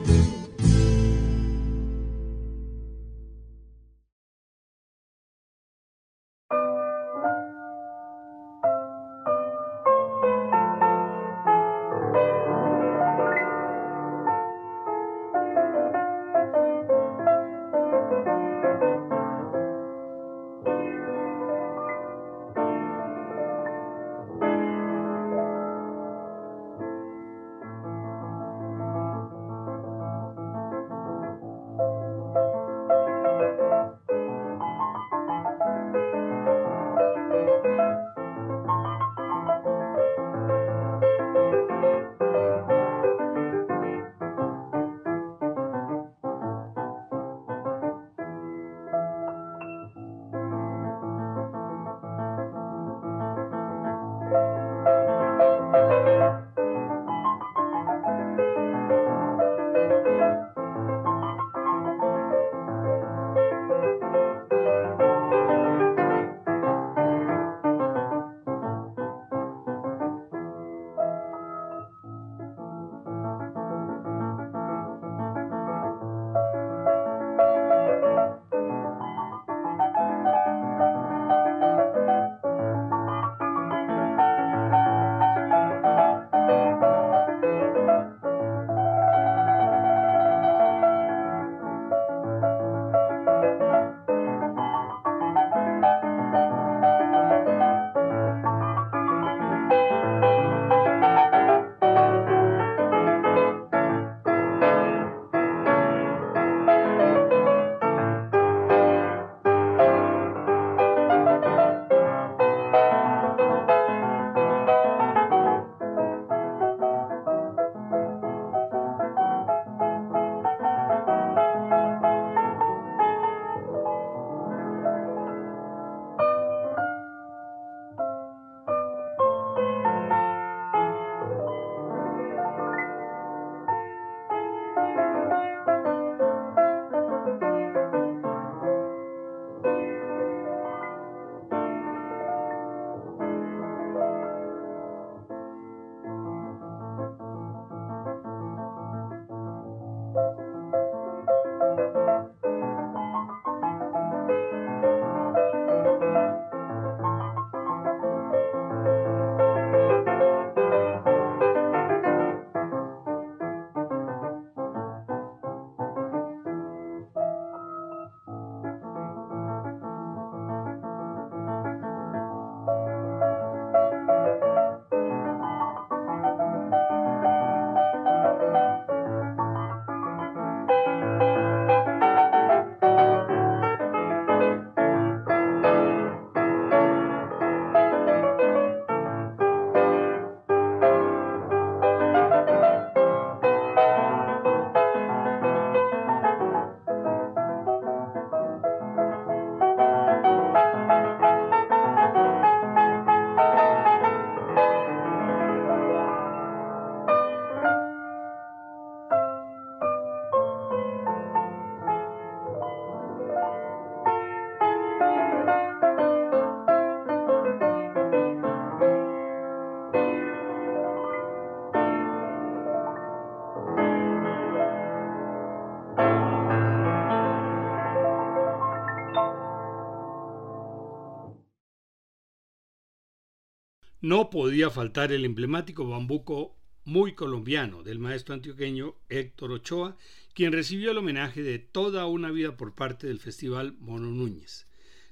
No 234.04 234.28
podía 234.28 234.68
faltar 234.68 235.12
el 235.12 235.24
emblemático 235.24 235.88
bambuco 235.88 236.54
muy 236.84 237.14
colombiano 237.14 237.82
del 237.82 237.98
maestro 237.98 238.34
antioqueño 238.34 238.96
Héctor 239.08 239.52
Ochoa, 239.52 239.96
quien 240.34 240.52
recibió 240.52 240.90
el 240.90 240.98
homenaje 240.98 241.42
de 241.42 241.58
toda 241.58 242.04
una 242.04 242.30
vida 242.30 242.54
por 242.58 242.74
parte 242.74 243.06
del 243.06 243.18
Festival 243.18 243.78
Mono 243.80 244.10
Núñez. 244.10 244.66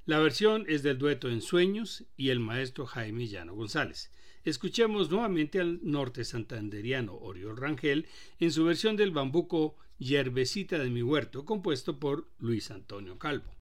La 0.04 0.18
versión 0.18 0.66
es 0.68 0.82
del 0.82 0.98
dueto 0.98 1.30
En 1.30 1.40
Sueños 1.40 2.04
y 2.18 2.28
el 2.28 2.40
maestro 2.40 2.84
Jaime 2.84 3.28
Llano 3.28 3.54
González. 3.54 4.12
Escuchemos 4.44 5.10
nuevamente 5.10 5.58
al 5.58 5.80
norte 5.82 6.22
santanderiano 6.26 7.14
Oriol 7.14 7.56
Rangel 7.56 8.06
en 8.40 8.52
su 8.52 8.62
versión 8.62 8.98
del 8.98 9.10
bambuco 9.10 9.74
Yerbecita 10.00 10.78
de 10.78 10.90
mi 10.90 11.00
huerto, 11.00 11.46
compuesto 11.46 11.98
por 11.98 12.28
Luis 12.38 12.70
Antonio 12.70 13.18
Calvo. 13.18 13.56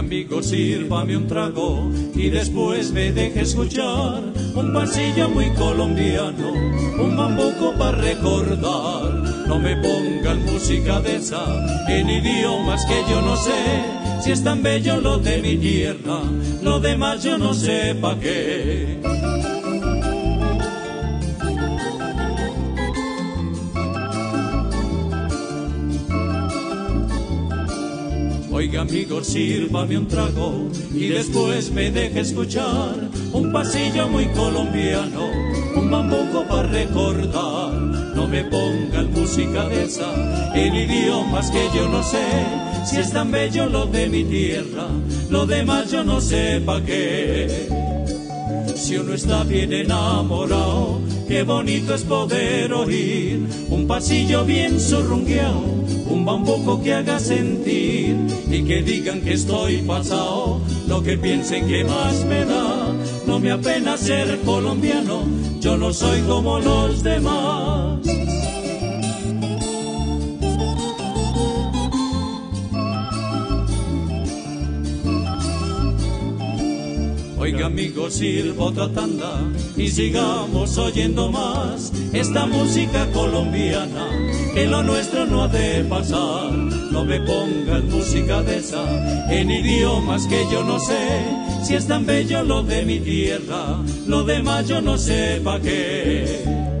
Amigo, 0.00 0.42
sírvame 0.42 1.14
un 1.14 1.26
trago 1.26 1.90
y 2.14 2.30
después 2.30 2.90
me 2.90 3.12
deje 3.12 3.42
escuchar 3.42 4.22
un 4.54 4.72
pasillo 4.72 5.28
muy 5.28 5.50
colombiano, 5.50 6.52
un 6.98 7.16
bambuco 7.16 7.74
para 7.78 7.98
recordar. 7.98 9.12
No 9.46 9.58
me 9.58 9.76
pongan 9.76 10.46
música 10.46 11.00
de 11.00 11.16
esa 11.16 11.44
en 11.86 12.08
idiomas 12.08 12.84
que 12.86 13.02
yo 13.10 13.20
no 13.20 13.36
sé. 13.36 14.22
Si 14.22 14.32
es 14.32 14.42
tan 14.42 14.62
bello 14.62 15.00
lo 15.00 15.18
de 15.18 15.42
mi 15.42 15.56
tierra, 15.58 16.22
lo 16.62 16.80
demás 16.80 17.22
yo 17.22 17.36
no 17.36 17.52
sé 17.52 17.94
pa' 18.00 18.18
qué. 18.18 19.00
Oiga 28.60 28.82
amigo, 28.82 29.24
sírvame 29.24 29.96
un 29.96 30.06
trago 30.06 30.68
y 30.92 31.06
después 31.06 31.72
me 31.72 31.90
deje 31.90 32.20
escuchar 32.20 32.94
un 33.32 33.50
pasillo 33.50 34.06
muy 34.06 34.26
colombiano, 34.26 35.30
un 35.74 35.90
bambuco 35.90 36.44
para 36.46 36.68
recordar. 36.68 37.72
No 38.14 38.28
me 38.28 38.44
pongan 38.44 39.14
música 39.14 39.66
de 39.66 39.84
esa 39.84 40.12
en 40.54 40.74
idiomas 40.74 41.50
que 41.50 41.70
yo 41.74 41.88
no 41.88 42.02
sé. 42.02 42.26
Si 42.84 42.98
es 42.98 43.10
tan 43.10 43.30
bello 43.30 43.64
lo 43.64 43.86
de 43.86 44.10
mi 44.10 44.24
tierra, 44.24 44.88
lo 45.30 45.46
demás 45.46 45.90
yo 45.90 46.04
no 46.04 46.20
sé 46.20 46.60
pa' 46.60 46.82
qué. 46.82 47.79
Si 48.80 48.96
uno 48.96 49.12
está 49.12 49.44
bien 49.44 49.74
enamorado, 49.74 51.00
qué 51.28 51.42
bonito 51.42 51.94
es 51.94 52.02
poder 52.02 52.72
oír 52.72 53.46
un 53.68 53.86
pasillo 53.86 54.44
bien 54.46 54.80
surrungueado, 54.80 55.60
un 56.08 56.24
bambuco 56.24 56.82
que 56.82 56.94
haga 56.94 57.20
sentir 57.20 58.16
y 58.50 58.62
que 58.64 58.82
digan 58.82 59.20
que 59.20 59.34
estoy 59.34 59.82
pasado, 59.82 60.62
lo 60.88 61.02
que 61.02 61.18
piensen 61.18 61.68
que 61.68 61.84
más 61.84 62.24
me 62.24 62.46
da. 62.46 62.92
No 63.26 63.38
me 63.38 63.52
apena 63.52 63.98
ser 63.98 64.40
colombiano, 64.40 65.24
yo 65.60 65.76
no 65.76 65.92
soy 65.92 66.22
como 66.22 66.58
los 66.58 67.02
demás. 67.02 68.00
Oiga 77.52 77.66
amigo, 77.66 78.08
sirvo 78.08 78.66
otra 78.66 78.88
tanda 78.92 79.42
y 79.76 79.88
sigamos 79.88 80.78
oyendo 80.78 81.32
más 81.32 81.92
esta 82.12 82.46
música 82.46 83.10
colombiana, 83.12 84.06
que 84.54 84.66
lo 84.66 84.84
nuestro 84.84 85.26
no 85.26 85.42
ha 85.42 85.48
de 85.48 85.82
pasar. 85.82 86.52
No 86.52 87.04
me 87.04 87.18
pongan 87.22 87.90
música 87.90 88.40
de 88.42 88.58
esa 88.58 88.84
en 89.32 89.50
idiomas 89.50 90.28
que 90.28 90.46
yo 90.52 90.62
no 90.62 90.78
sé, 90.78 91.24
si 91.64 91.74
es 91.74 91.88
tan 91.88 92.06
bello 92.06 92.44
lo 92.44 92.62
de 92.62 92.84
mi 92.84 93.00
tierra, 93.00 93.78
lo 94.06 94.22
demás 94.22 94.68
yo 94.68 94.80
no 94.80 94.96
sé 94.96 95.40
pa' 95.42 95.58
qué 95.58 96.79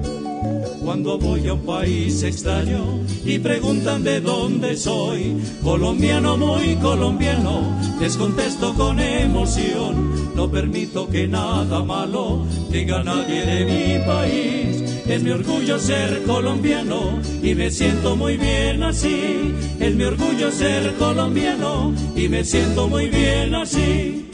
cuando 0.90 1.18
voy 1.18 1.46
a 1.46 1.52
un 1.52 1.64
país 1.64 2.20
extraño 2.24 2.98
y 3.24 3.38
preguntan 3.38 4.02
de 4.02 4.20
dónde 4.20 4.76
soy. 4.76 5.36
Colombiano, 5.62 6.36
muy 6.36 6.74
colombiano, 6.82 7.78
les 8.00 8.16
contesto 8.16 8.74
con 8.74 8.98
emoción. 8.98 10.34
No 10.34 10.50
permito 10.50 11.08
que 11.08 11.28
nada 11.28 11.84
malo 11.84 12.44
diga 12.72 13.04
nadie 13.04 13.46
de 13.46 13.64
mi 13.66 14.04
país. 14.04 14.82
Es 15.06 15.22
mi 15.22 15.30
orgullo 15.30 15.78
ser 15.78 16.24
colombiano 16.24 17.20
y 17.40 17.54
me 17.54 17.70
siento 17.70 18.16
muy 18.16 18.36
bien 18.36 18.82
así. 18.82 19.54
Es 19.78 19.94
mi 19.94 20.02
orgullo 20.02 20.50
ser 20.50 20.94
colombiano 20.94 21.94
y 22.16 22.28
me 22.28 22.42
siento 22.42 22.88
muy 22.88 23.06
bien 23.06 23.54
así. 23.54 24.29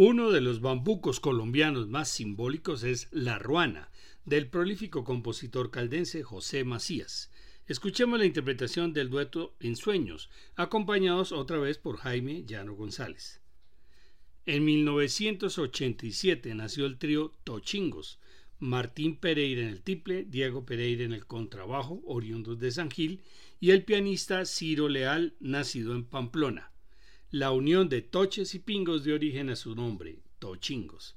Uno 0.00 0.30
de 0.30 0.40
los 0.40 0.60
bambucos 0.60 1.18
colombianos 1.18 1.88
más 1.88 2.08
simbólicos 2.08 2.84
es 2.84 3.08
La 3.10 3.36
Ruana, 3.36 3.90
del 4.24 4.46
prolífico 4.46 5.02
compositor 5.02 5.72
caldense 5.72 6.22
José 6.22 6.62
Macías. 6.62 7.32
Escuchemos 7.66 8.16
la 8.20 8.24
interpretación 8.24 8.92
del 8.92 9.10
dueto 9.10 9.56
En 9.58 9.74
Sueños, 9.74 10.30
acompañados 10.54 11.32
otra 11.32 11.58
vez 11.58 11.78
por 11.78 11.96
Jaime 11.96 12.44
Llano 12.44 12.76
González. 12.76 13.40
En 14.46 14.64
1987 14.64 16.54
nació 16.54 16.86
el 16.86 16.96
trío 16.96 17.34
Tochingos, 17.42 18.20
Martín 18.60 19.16
Pereira 19.16 19.62
en 19.62 19.68
el 19.68 19.82
tiple, 19.82 20.22
Diego 20.22 20.64
Pereira 20.64 21.02
en 21.02 21.12
el 21.12 21.26
contrabajo, 21.26 22.02
oriundos 22.06 22.60
de 22.60 22.70
San 22.70 22.92
Gil, 22.92 23.20
y 23.58 23.72
el 23.72 23.82
pianista 23.82 24.44
Ciro 24.44 24.88
Leal, 24.88 25.34
nacido 25.40 25.96
en 25.96 26.04
Pamplona. 26.04 26.70
La 27.30 27.50
unión 27.50 27.90
de 27.90 28.00
toches 28.00 28.54
y 28.54 28.58
pingos 28.58 29.04
de 29.04 29.12
origen 29.12 29.50
a 29.50 29.56
su 29.56 29.74
nombre, 29.74 30.22
Tochingos. 30.38 31.14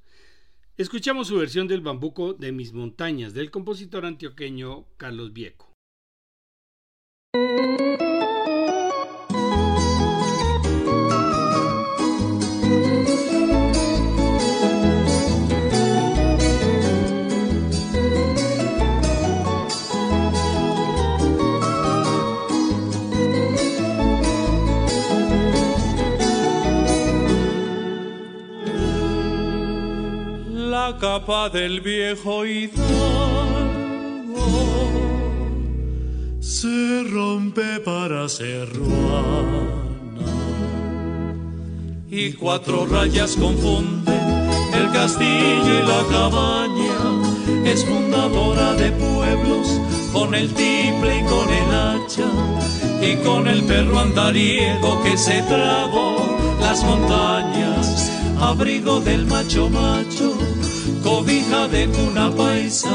Escuchamos 0.75 1.29
su 1.29 1.37
versión 1.37 1.69
del 1.69 1.79
bambuco 1.79 2.33
de 2.33 2.51
mis 2.51 2.73
montañas 2.73 3.33
del 3.33 3.49
compositor 3.49 4.05
antioqueño 4.05 4.87
Carlos 4.97 5.31
Vieco. 5.31 5.70
La 30.91 30.97
capa 30.97 31.49
del 31.49 31.79
viejo 31.79 32.45
hidalgo. 32.45 32.81
Se 36.41 37.03
rompe 37.09 37.79
para 37.79 38.27
ser 38.27 38.67
ruana. 38.73 39.69
Y 42.09 42.33
cuatro 42.33 42.85
rayas 42.85 43.37
confunden 43.37 44.19
el 44.73 44.91
castillo 44.91 45.79
y 45.79 45.87
la 45.87 46.03
cabaña. 46.11 46.99
Es 47.65 47.85
fundadora 47.85 48.73
de 48.73 48.91
pueblos 48.91 49.79
con 50.11 50.35
el 50.35 50.49
tiple 50.49 51.19
y 51.19 51.23
con 51.23 51.49
el 51.49 51.71
hacha. 51.73 52.29
Y 53.01 53.15
con 53.23 53.47
el 53.47 53.63
perro 53.63 53.97
andariego 53.97 55.01
que 55.03 55.17
se 55.17 55.41
tragó 55.43 56.17
las 56.59 56.83
montañas. 56.83 58.11
Abrigo 58.41 58.99
del 58.99 59.25
macho 59.27 59.69
macho 59.69 60.35
cobija 61.01 61.67
de 61.67 61.87
cuna 61.89 62.31
paisa, 62.31 62.89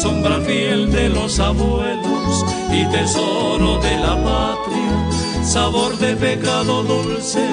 sombra 0.00 0.40
fiel 0.40 0.90
de 0.90 1.08
los 1.08 1.38
abuelos 1.38 2.44
y 2.72 2.84
tesoro 2.86 3.78
de 3.78 3.96
la 3.98 4.14
patria, 4.22 5.44
sabor 5.44 5.96
de 5.98 6.16
pecado 6.16 6.82
dulce 6.82 7.44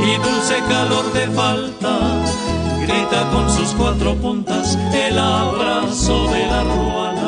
y 0.00 0.16
dulce 0.16 0.56
calor 0.68 1.12
de 1.12 1.26
falta, 1.28 1.98
grita 2.82 3.30
con 3.30 3.50
sus 3.50 3.70
cuatro 3.74 4.14
puntas 4.16 4.78
el 4.92 5.18
abrazo 5.18 6.28
de 6.28 6.46
la 6.46 6.64
ruana. 6.64 7.25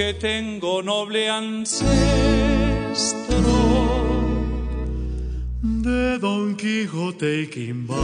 Porque 0.00 0.14
tengo 0.14 0.82
noble 0.82 1.28
ancestro 1.28 1.84
de 5.60 6.18
Don 6.18 6.56
Quijote 6.56 7.42
y 7.42 7.46
Quimbaya. 7.48 8.00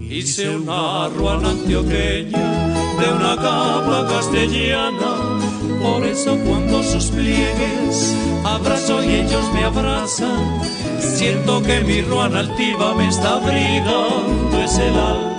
Hice 0.00 0.50
una 0.50 1.08
ruana 1.10 1.50
antioqueña 1.50 2.74
de 2.98 3.12
una 3.12 3.36
capa 3.36 4.04
castellana, 4.08 5.38
por 5.80 6.04
eso 6.04 6.36
cuando 6.44 6.82
sus 6.82 7.06
pliegues 7.06 8.16
abrazo 8.44 9.04
y 9.04 9.14
ellos 9.14 9.44
me 9.54 9.62
abrazan, 9.62 10.60
siento 10.98 11.62
que 11.62 11.82
mi 11.82 12.02
ruana 12.02 12.40
altiva 12.40 12.96
me 12.96 13.06
está 13.06 13.36
abrigando, 13.36 14.60
es 14.60 14.76
el 14.78 14.94
alma 14.94 15.37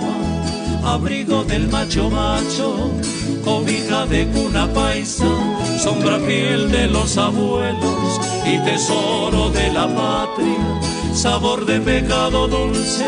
abrigo 0.84 1.44
del 1.44 1.68
macho 1.68 2.10
macho, 2.10 2.90
cobija 3.44 4.06
de 4.06 4.26
cuna 4.28 4.66
paisa, 4.72 5.26
sombra 5.78 6.18
fiel 6.18 6.70
de 6.70 6.86
los 6.88 7.16
abuelos 7.18 8.20
y 8.44 8.58
tesoro 8.64 9.50
de 9.50 9.72
la 9.72 9.86
patria, 9.88 10.80
sabor 11.14 11.66
de 11.66 11.80
pecado 11.80 12.48
dulce 12.48 13.06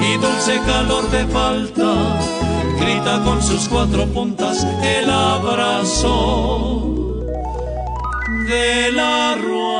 y 0.00 0.16
dulce 0.18 0.60
calor 0.66 1.10
de 1.10 1.26
falta, 1.26 2.20
grita 2.80 3.22
con 3.24 3.42
sus 3.42 3.68
cuatro 3.68 4.06
puntas 4.06 4.66
el 4.82 5.10
abrazo 5.10 6.92
de 8.48 8.92
la 8.92 9.34
ruana. 9.36 9.71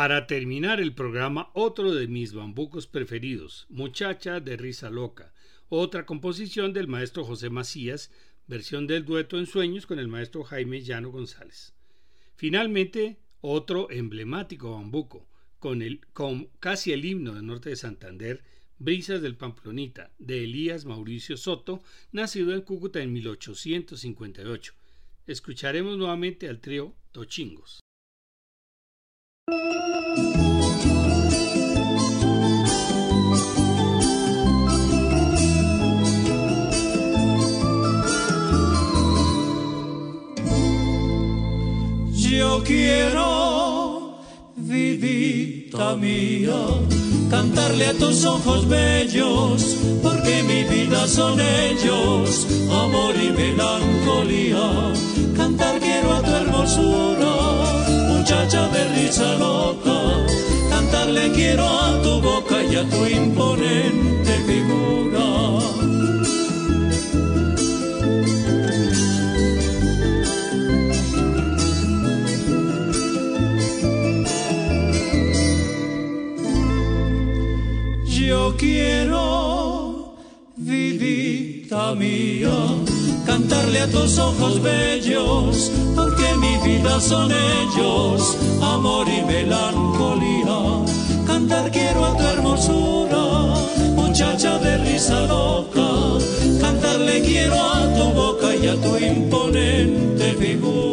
Para 0.00 0.26
terminar 0.26 0.80
el 0.80 0.94
programa, 0.94 1.50
otro 1.52 1.92
de 1.92 2.08
mis 2.08 2.32
bambucos 2.32 2.86
preferidos, 2.86 3.66
Muchacha 3.68 4.40
de 4.40 4.56
Risa 4.56 4.88
Loca, 4.88 5.34
otra 5.68 6.06
composición 6.06 6.72
del 6.72 6.88
maestro 6.88 7.22
José 7.22 7.50
Macías, 7.50 8.10
versión 8.46 8.86
del 8.86 9.04
dueto 9.04 9.38
en 9.38 9.44
sueños 9.44 9.84
con 9.84 9.98
el 9.98 10.08
maestro 10.08 10.42
Jaime 10.42 10.80
Llano 10.80 11.10
González. 11.10 11.74
Finalmente, 12.34 13.18
otro 13.42 13.90
emblemático 13.90 14.72
bambuco, 14.72 15.28
con, 15.58 15.82
el, 15.82 16.00
casi 16.60 16.92
el 16.92 17.04
himno 17.04 17.34
del 17.34 17.44
norte 17.44 17.68
de 17.68 17.76
Santander, 17.76 18.42
Brisas 18.78 19.20
del 19.20 19.36
Pamplonita, 19.36 20.12
de 20.18 20.44
Elías 20.44 20.86
Mauricio 20.86 21.36
Soto, 21.36 21.82
nacido 22.10 22.54
en 22.54 22.62
Cúcuta 22.62 23.02
en 23.02 23.12
1858. 23.12 24.72
Escucharemos 25.26 25.98
nuevamente 25.98 26.48
al 26.48 26.58
trío 26.58 26.94
Tochingos. 27.12 27.80
Yo 42.12 42.62
quiero, 42.64 44.18
vidita 44.56 45.96
mía, 45.96 46.54
cantarle 47.28 47.86
a 47.86 47.94
tus 47.94 48.24
ojos 48.24 48.68
bellos, 48.68 49.76
porque 50.02 50.42
mi 50.44 50.62
vida 50.64 51.06
son 51.08 51.40
ellos, 51.40 52.46
amor 52.70 53.14
y 53.16 53.30
melancolía. 53.30 54.92
Cantar 55.36 55.80
quiero 55.80 56.12
a 56.12 56.22
tu 56.22 56.30
hermosura, 56.30 57.39
muchacha 58.30 58.68
de 58.68 58.84
risa 58.94 59.34
loca. 59.38 60.24
Cantarle 60.70 61.32
quiero 61.32 61.66
a 61.66 62.00
tu 62.00 62.20
boca 62.20 62.62
y 62.62 62.76
a 62.76 62.88
tu 62.88 63.06
imponente 63.06 64.32
figura. 64.46 64.78
yo 78.06 78.54
quiero, 78.56 80.14
vidita 80.56 81.94
mía, 81.96 82.54
cantarle 83.60 83.80
a 83.80 83.86
tus 83.88 84.18
ojos 84.18 84.62
bellos, 84.62 85.70
porque 85.94 86.34
mi 86.36 86.56
vida 86.66 86.98
son 86.98 87.30
ellos, 87.30 88.38
amor 88.62 89.06
y 89.06 89.22
melancolía. 89.22 90.84
Cantar 91.26 91.70
quiero 91.70 92.06
a 92.06 92.16
tu 92.16 92.22
hermosura, 92.22 93.54
muchacha 93.96 94.58
de 94.58 94.78
risa 94.78 95.20
loca, 95.26 96.24
cantarle 96.60 97.20
quiero 97.20 97.56
a 97.60 97.92
tu 97.94 98.04
boca 98.14 98.54
y 98.56 98.66
a 98.66 98.76
tu 98.76 98.96
imponente 98.96 100.34
figura. 100.38 100.89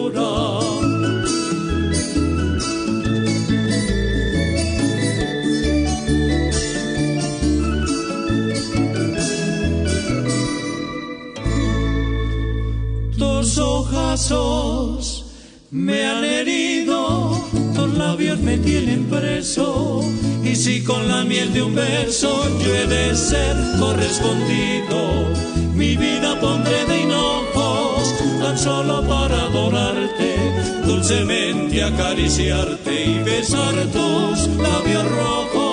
Me 15.70 16.08
han 16.08 16.26
herido, 16.26 17.40
tus 17.76 17.94
labios 17.98 18.40
me 18.40 18.58
tienen 18.58 19.06
preso. 19.06 20.02
Y 20.44 20.56
si 20.56 20.84
con 20.84 21.08
la 21.08 21.24
miel 21.24 21.54
de 21.54 21.62
un 21.62 21.76
beso 21.76 22.44
yo 22.58 22.74
he 22.74 22.88
de 22.88 23.16
ser 23.16 23.56
correspondido, 23.80 24.98
mi 25.76 25.96
vida 25.96 26.40
pondré 26.40 26.84
de 26.86 27.02
hinojos 27.02 28.12
tan 28.42 28.58
solo 28.58 29.08
para 29.08 29.44
adorarte, 29.44 30.36
dulcemente 30.84 31.84
acariciarte 31.84 33.06
y 33.06 33.20
besar 33.20 33.76
tus 33.94 34.48
labios 34.58 35.06
rojos. 35.12 35.67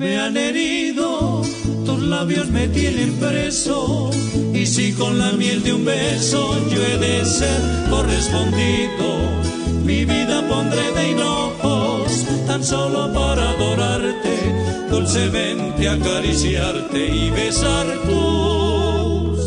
Me 0.00 0.18
han 0.18 0.34
herido, 0.34 1.42
tus 1.84 2.02
labios 2.02 2.48
me 2.48 2.68
tienen 2.68 3.12
preso. 3.16 4.10
Y 4.54 4.64
si 4.64 4.94
con 4.94 5.18
la 5.18 5.32
miel 5.32 5.62
de 5.62 5.74
un 5.74 5.84
beso 5.84 6.56
yo 6.70 6.82
he 6.82 6.96
de 6.96 7.24
ser 7.26 7.60
correspondido, 7.90 9.08
mi 9.84 10.06
vida 10.06 10.42
pondré 10.48 10.90
de 10.92 11.10
hinojos 11.10 12.24
tan 12.46 12.64
solo 12.64 13.12
para 13.12 13.50
adorarte, 13.50 14.36
dulcemente 14.90 15.86
acariciarte 15.86 17.06
y 17.06 17.30
besar 17.30 17.86
tus 18.06 19.38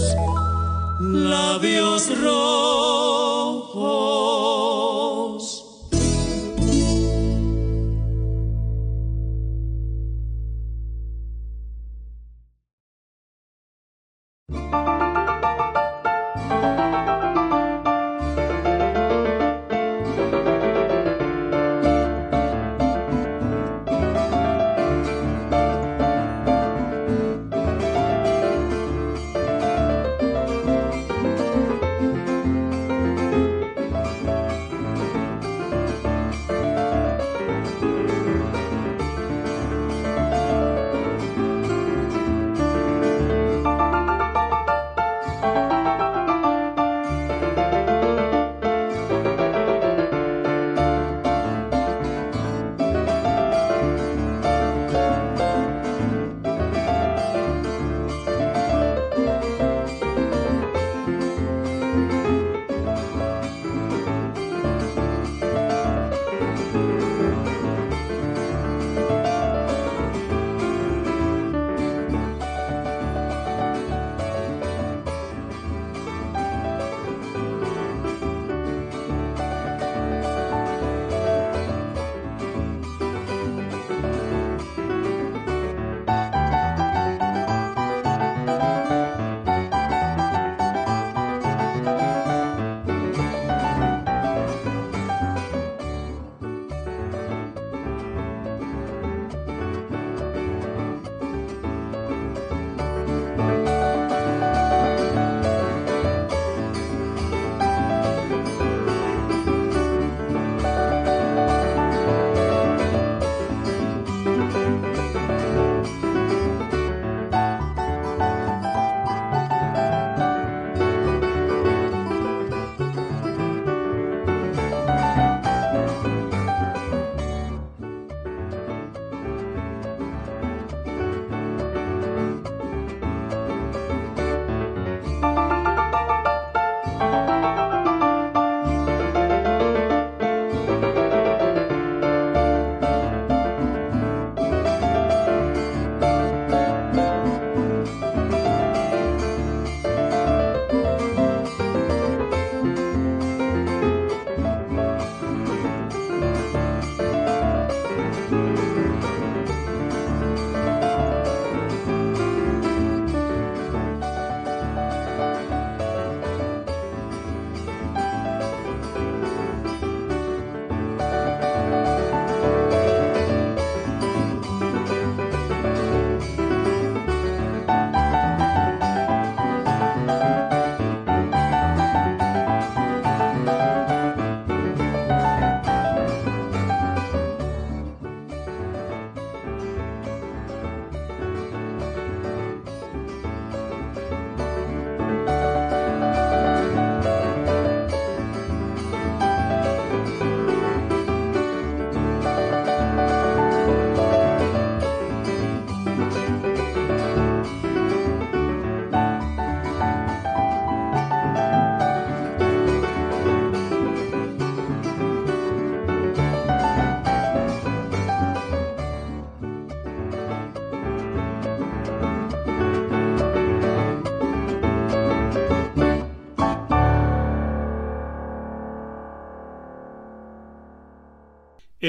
labios 0.99 2.11
rojos. 2.21 3.02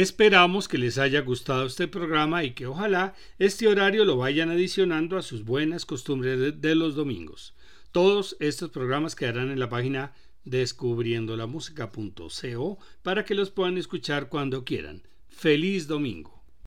Esperamos 0.05 0.69
que 0.69 0.77
les 0.77 0.99
haya 0.99 1.23
gustado 1.23 1.65
este 1.65 1.89
programa 1.89 2.45
y 2.45 2.51
que 2.51 2.67
ojalá 2.67 3.15
este 3.39 3.69
horario 3.69 4.05
lo 4.05 4.19
vayan 4.19 4.51
adicionando 4.51 5.17
a 5.17 5.23
sus 5.23 5.47
buenas 5.47 5.87
costumbres 5.87 6.61
de, 6.61 6.75
los 6.75 6.95
domingos. 6.95 7.55
Todos 7.91 8.37
estos 8.39 8.69
programas 8.69 9.17
quedarán 9.17 9.51
en 9.51 9.59
la 9.59 9.71
página 9.71 10.13
descubriendolamusica.co 10.45 12.79
para 13.03 13.25
que 13.25 13.35
los 13.35 13.51
puedan 13.51 13.79
escuchar 13.79 14.29
cuando 14.29 14.63
quieran. 14.63 15.01
Feliz 15.31 15.89
domingo. 15.89 16.34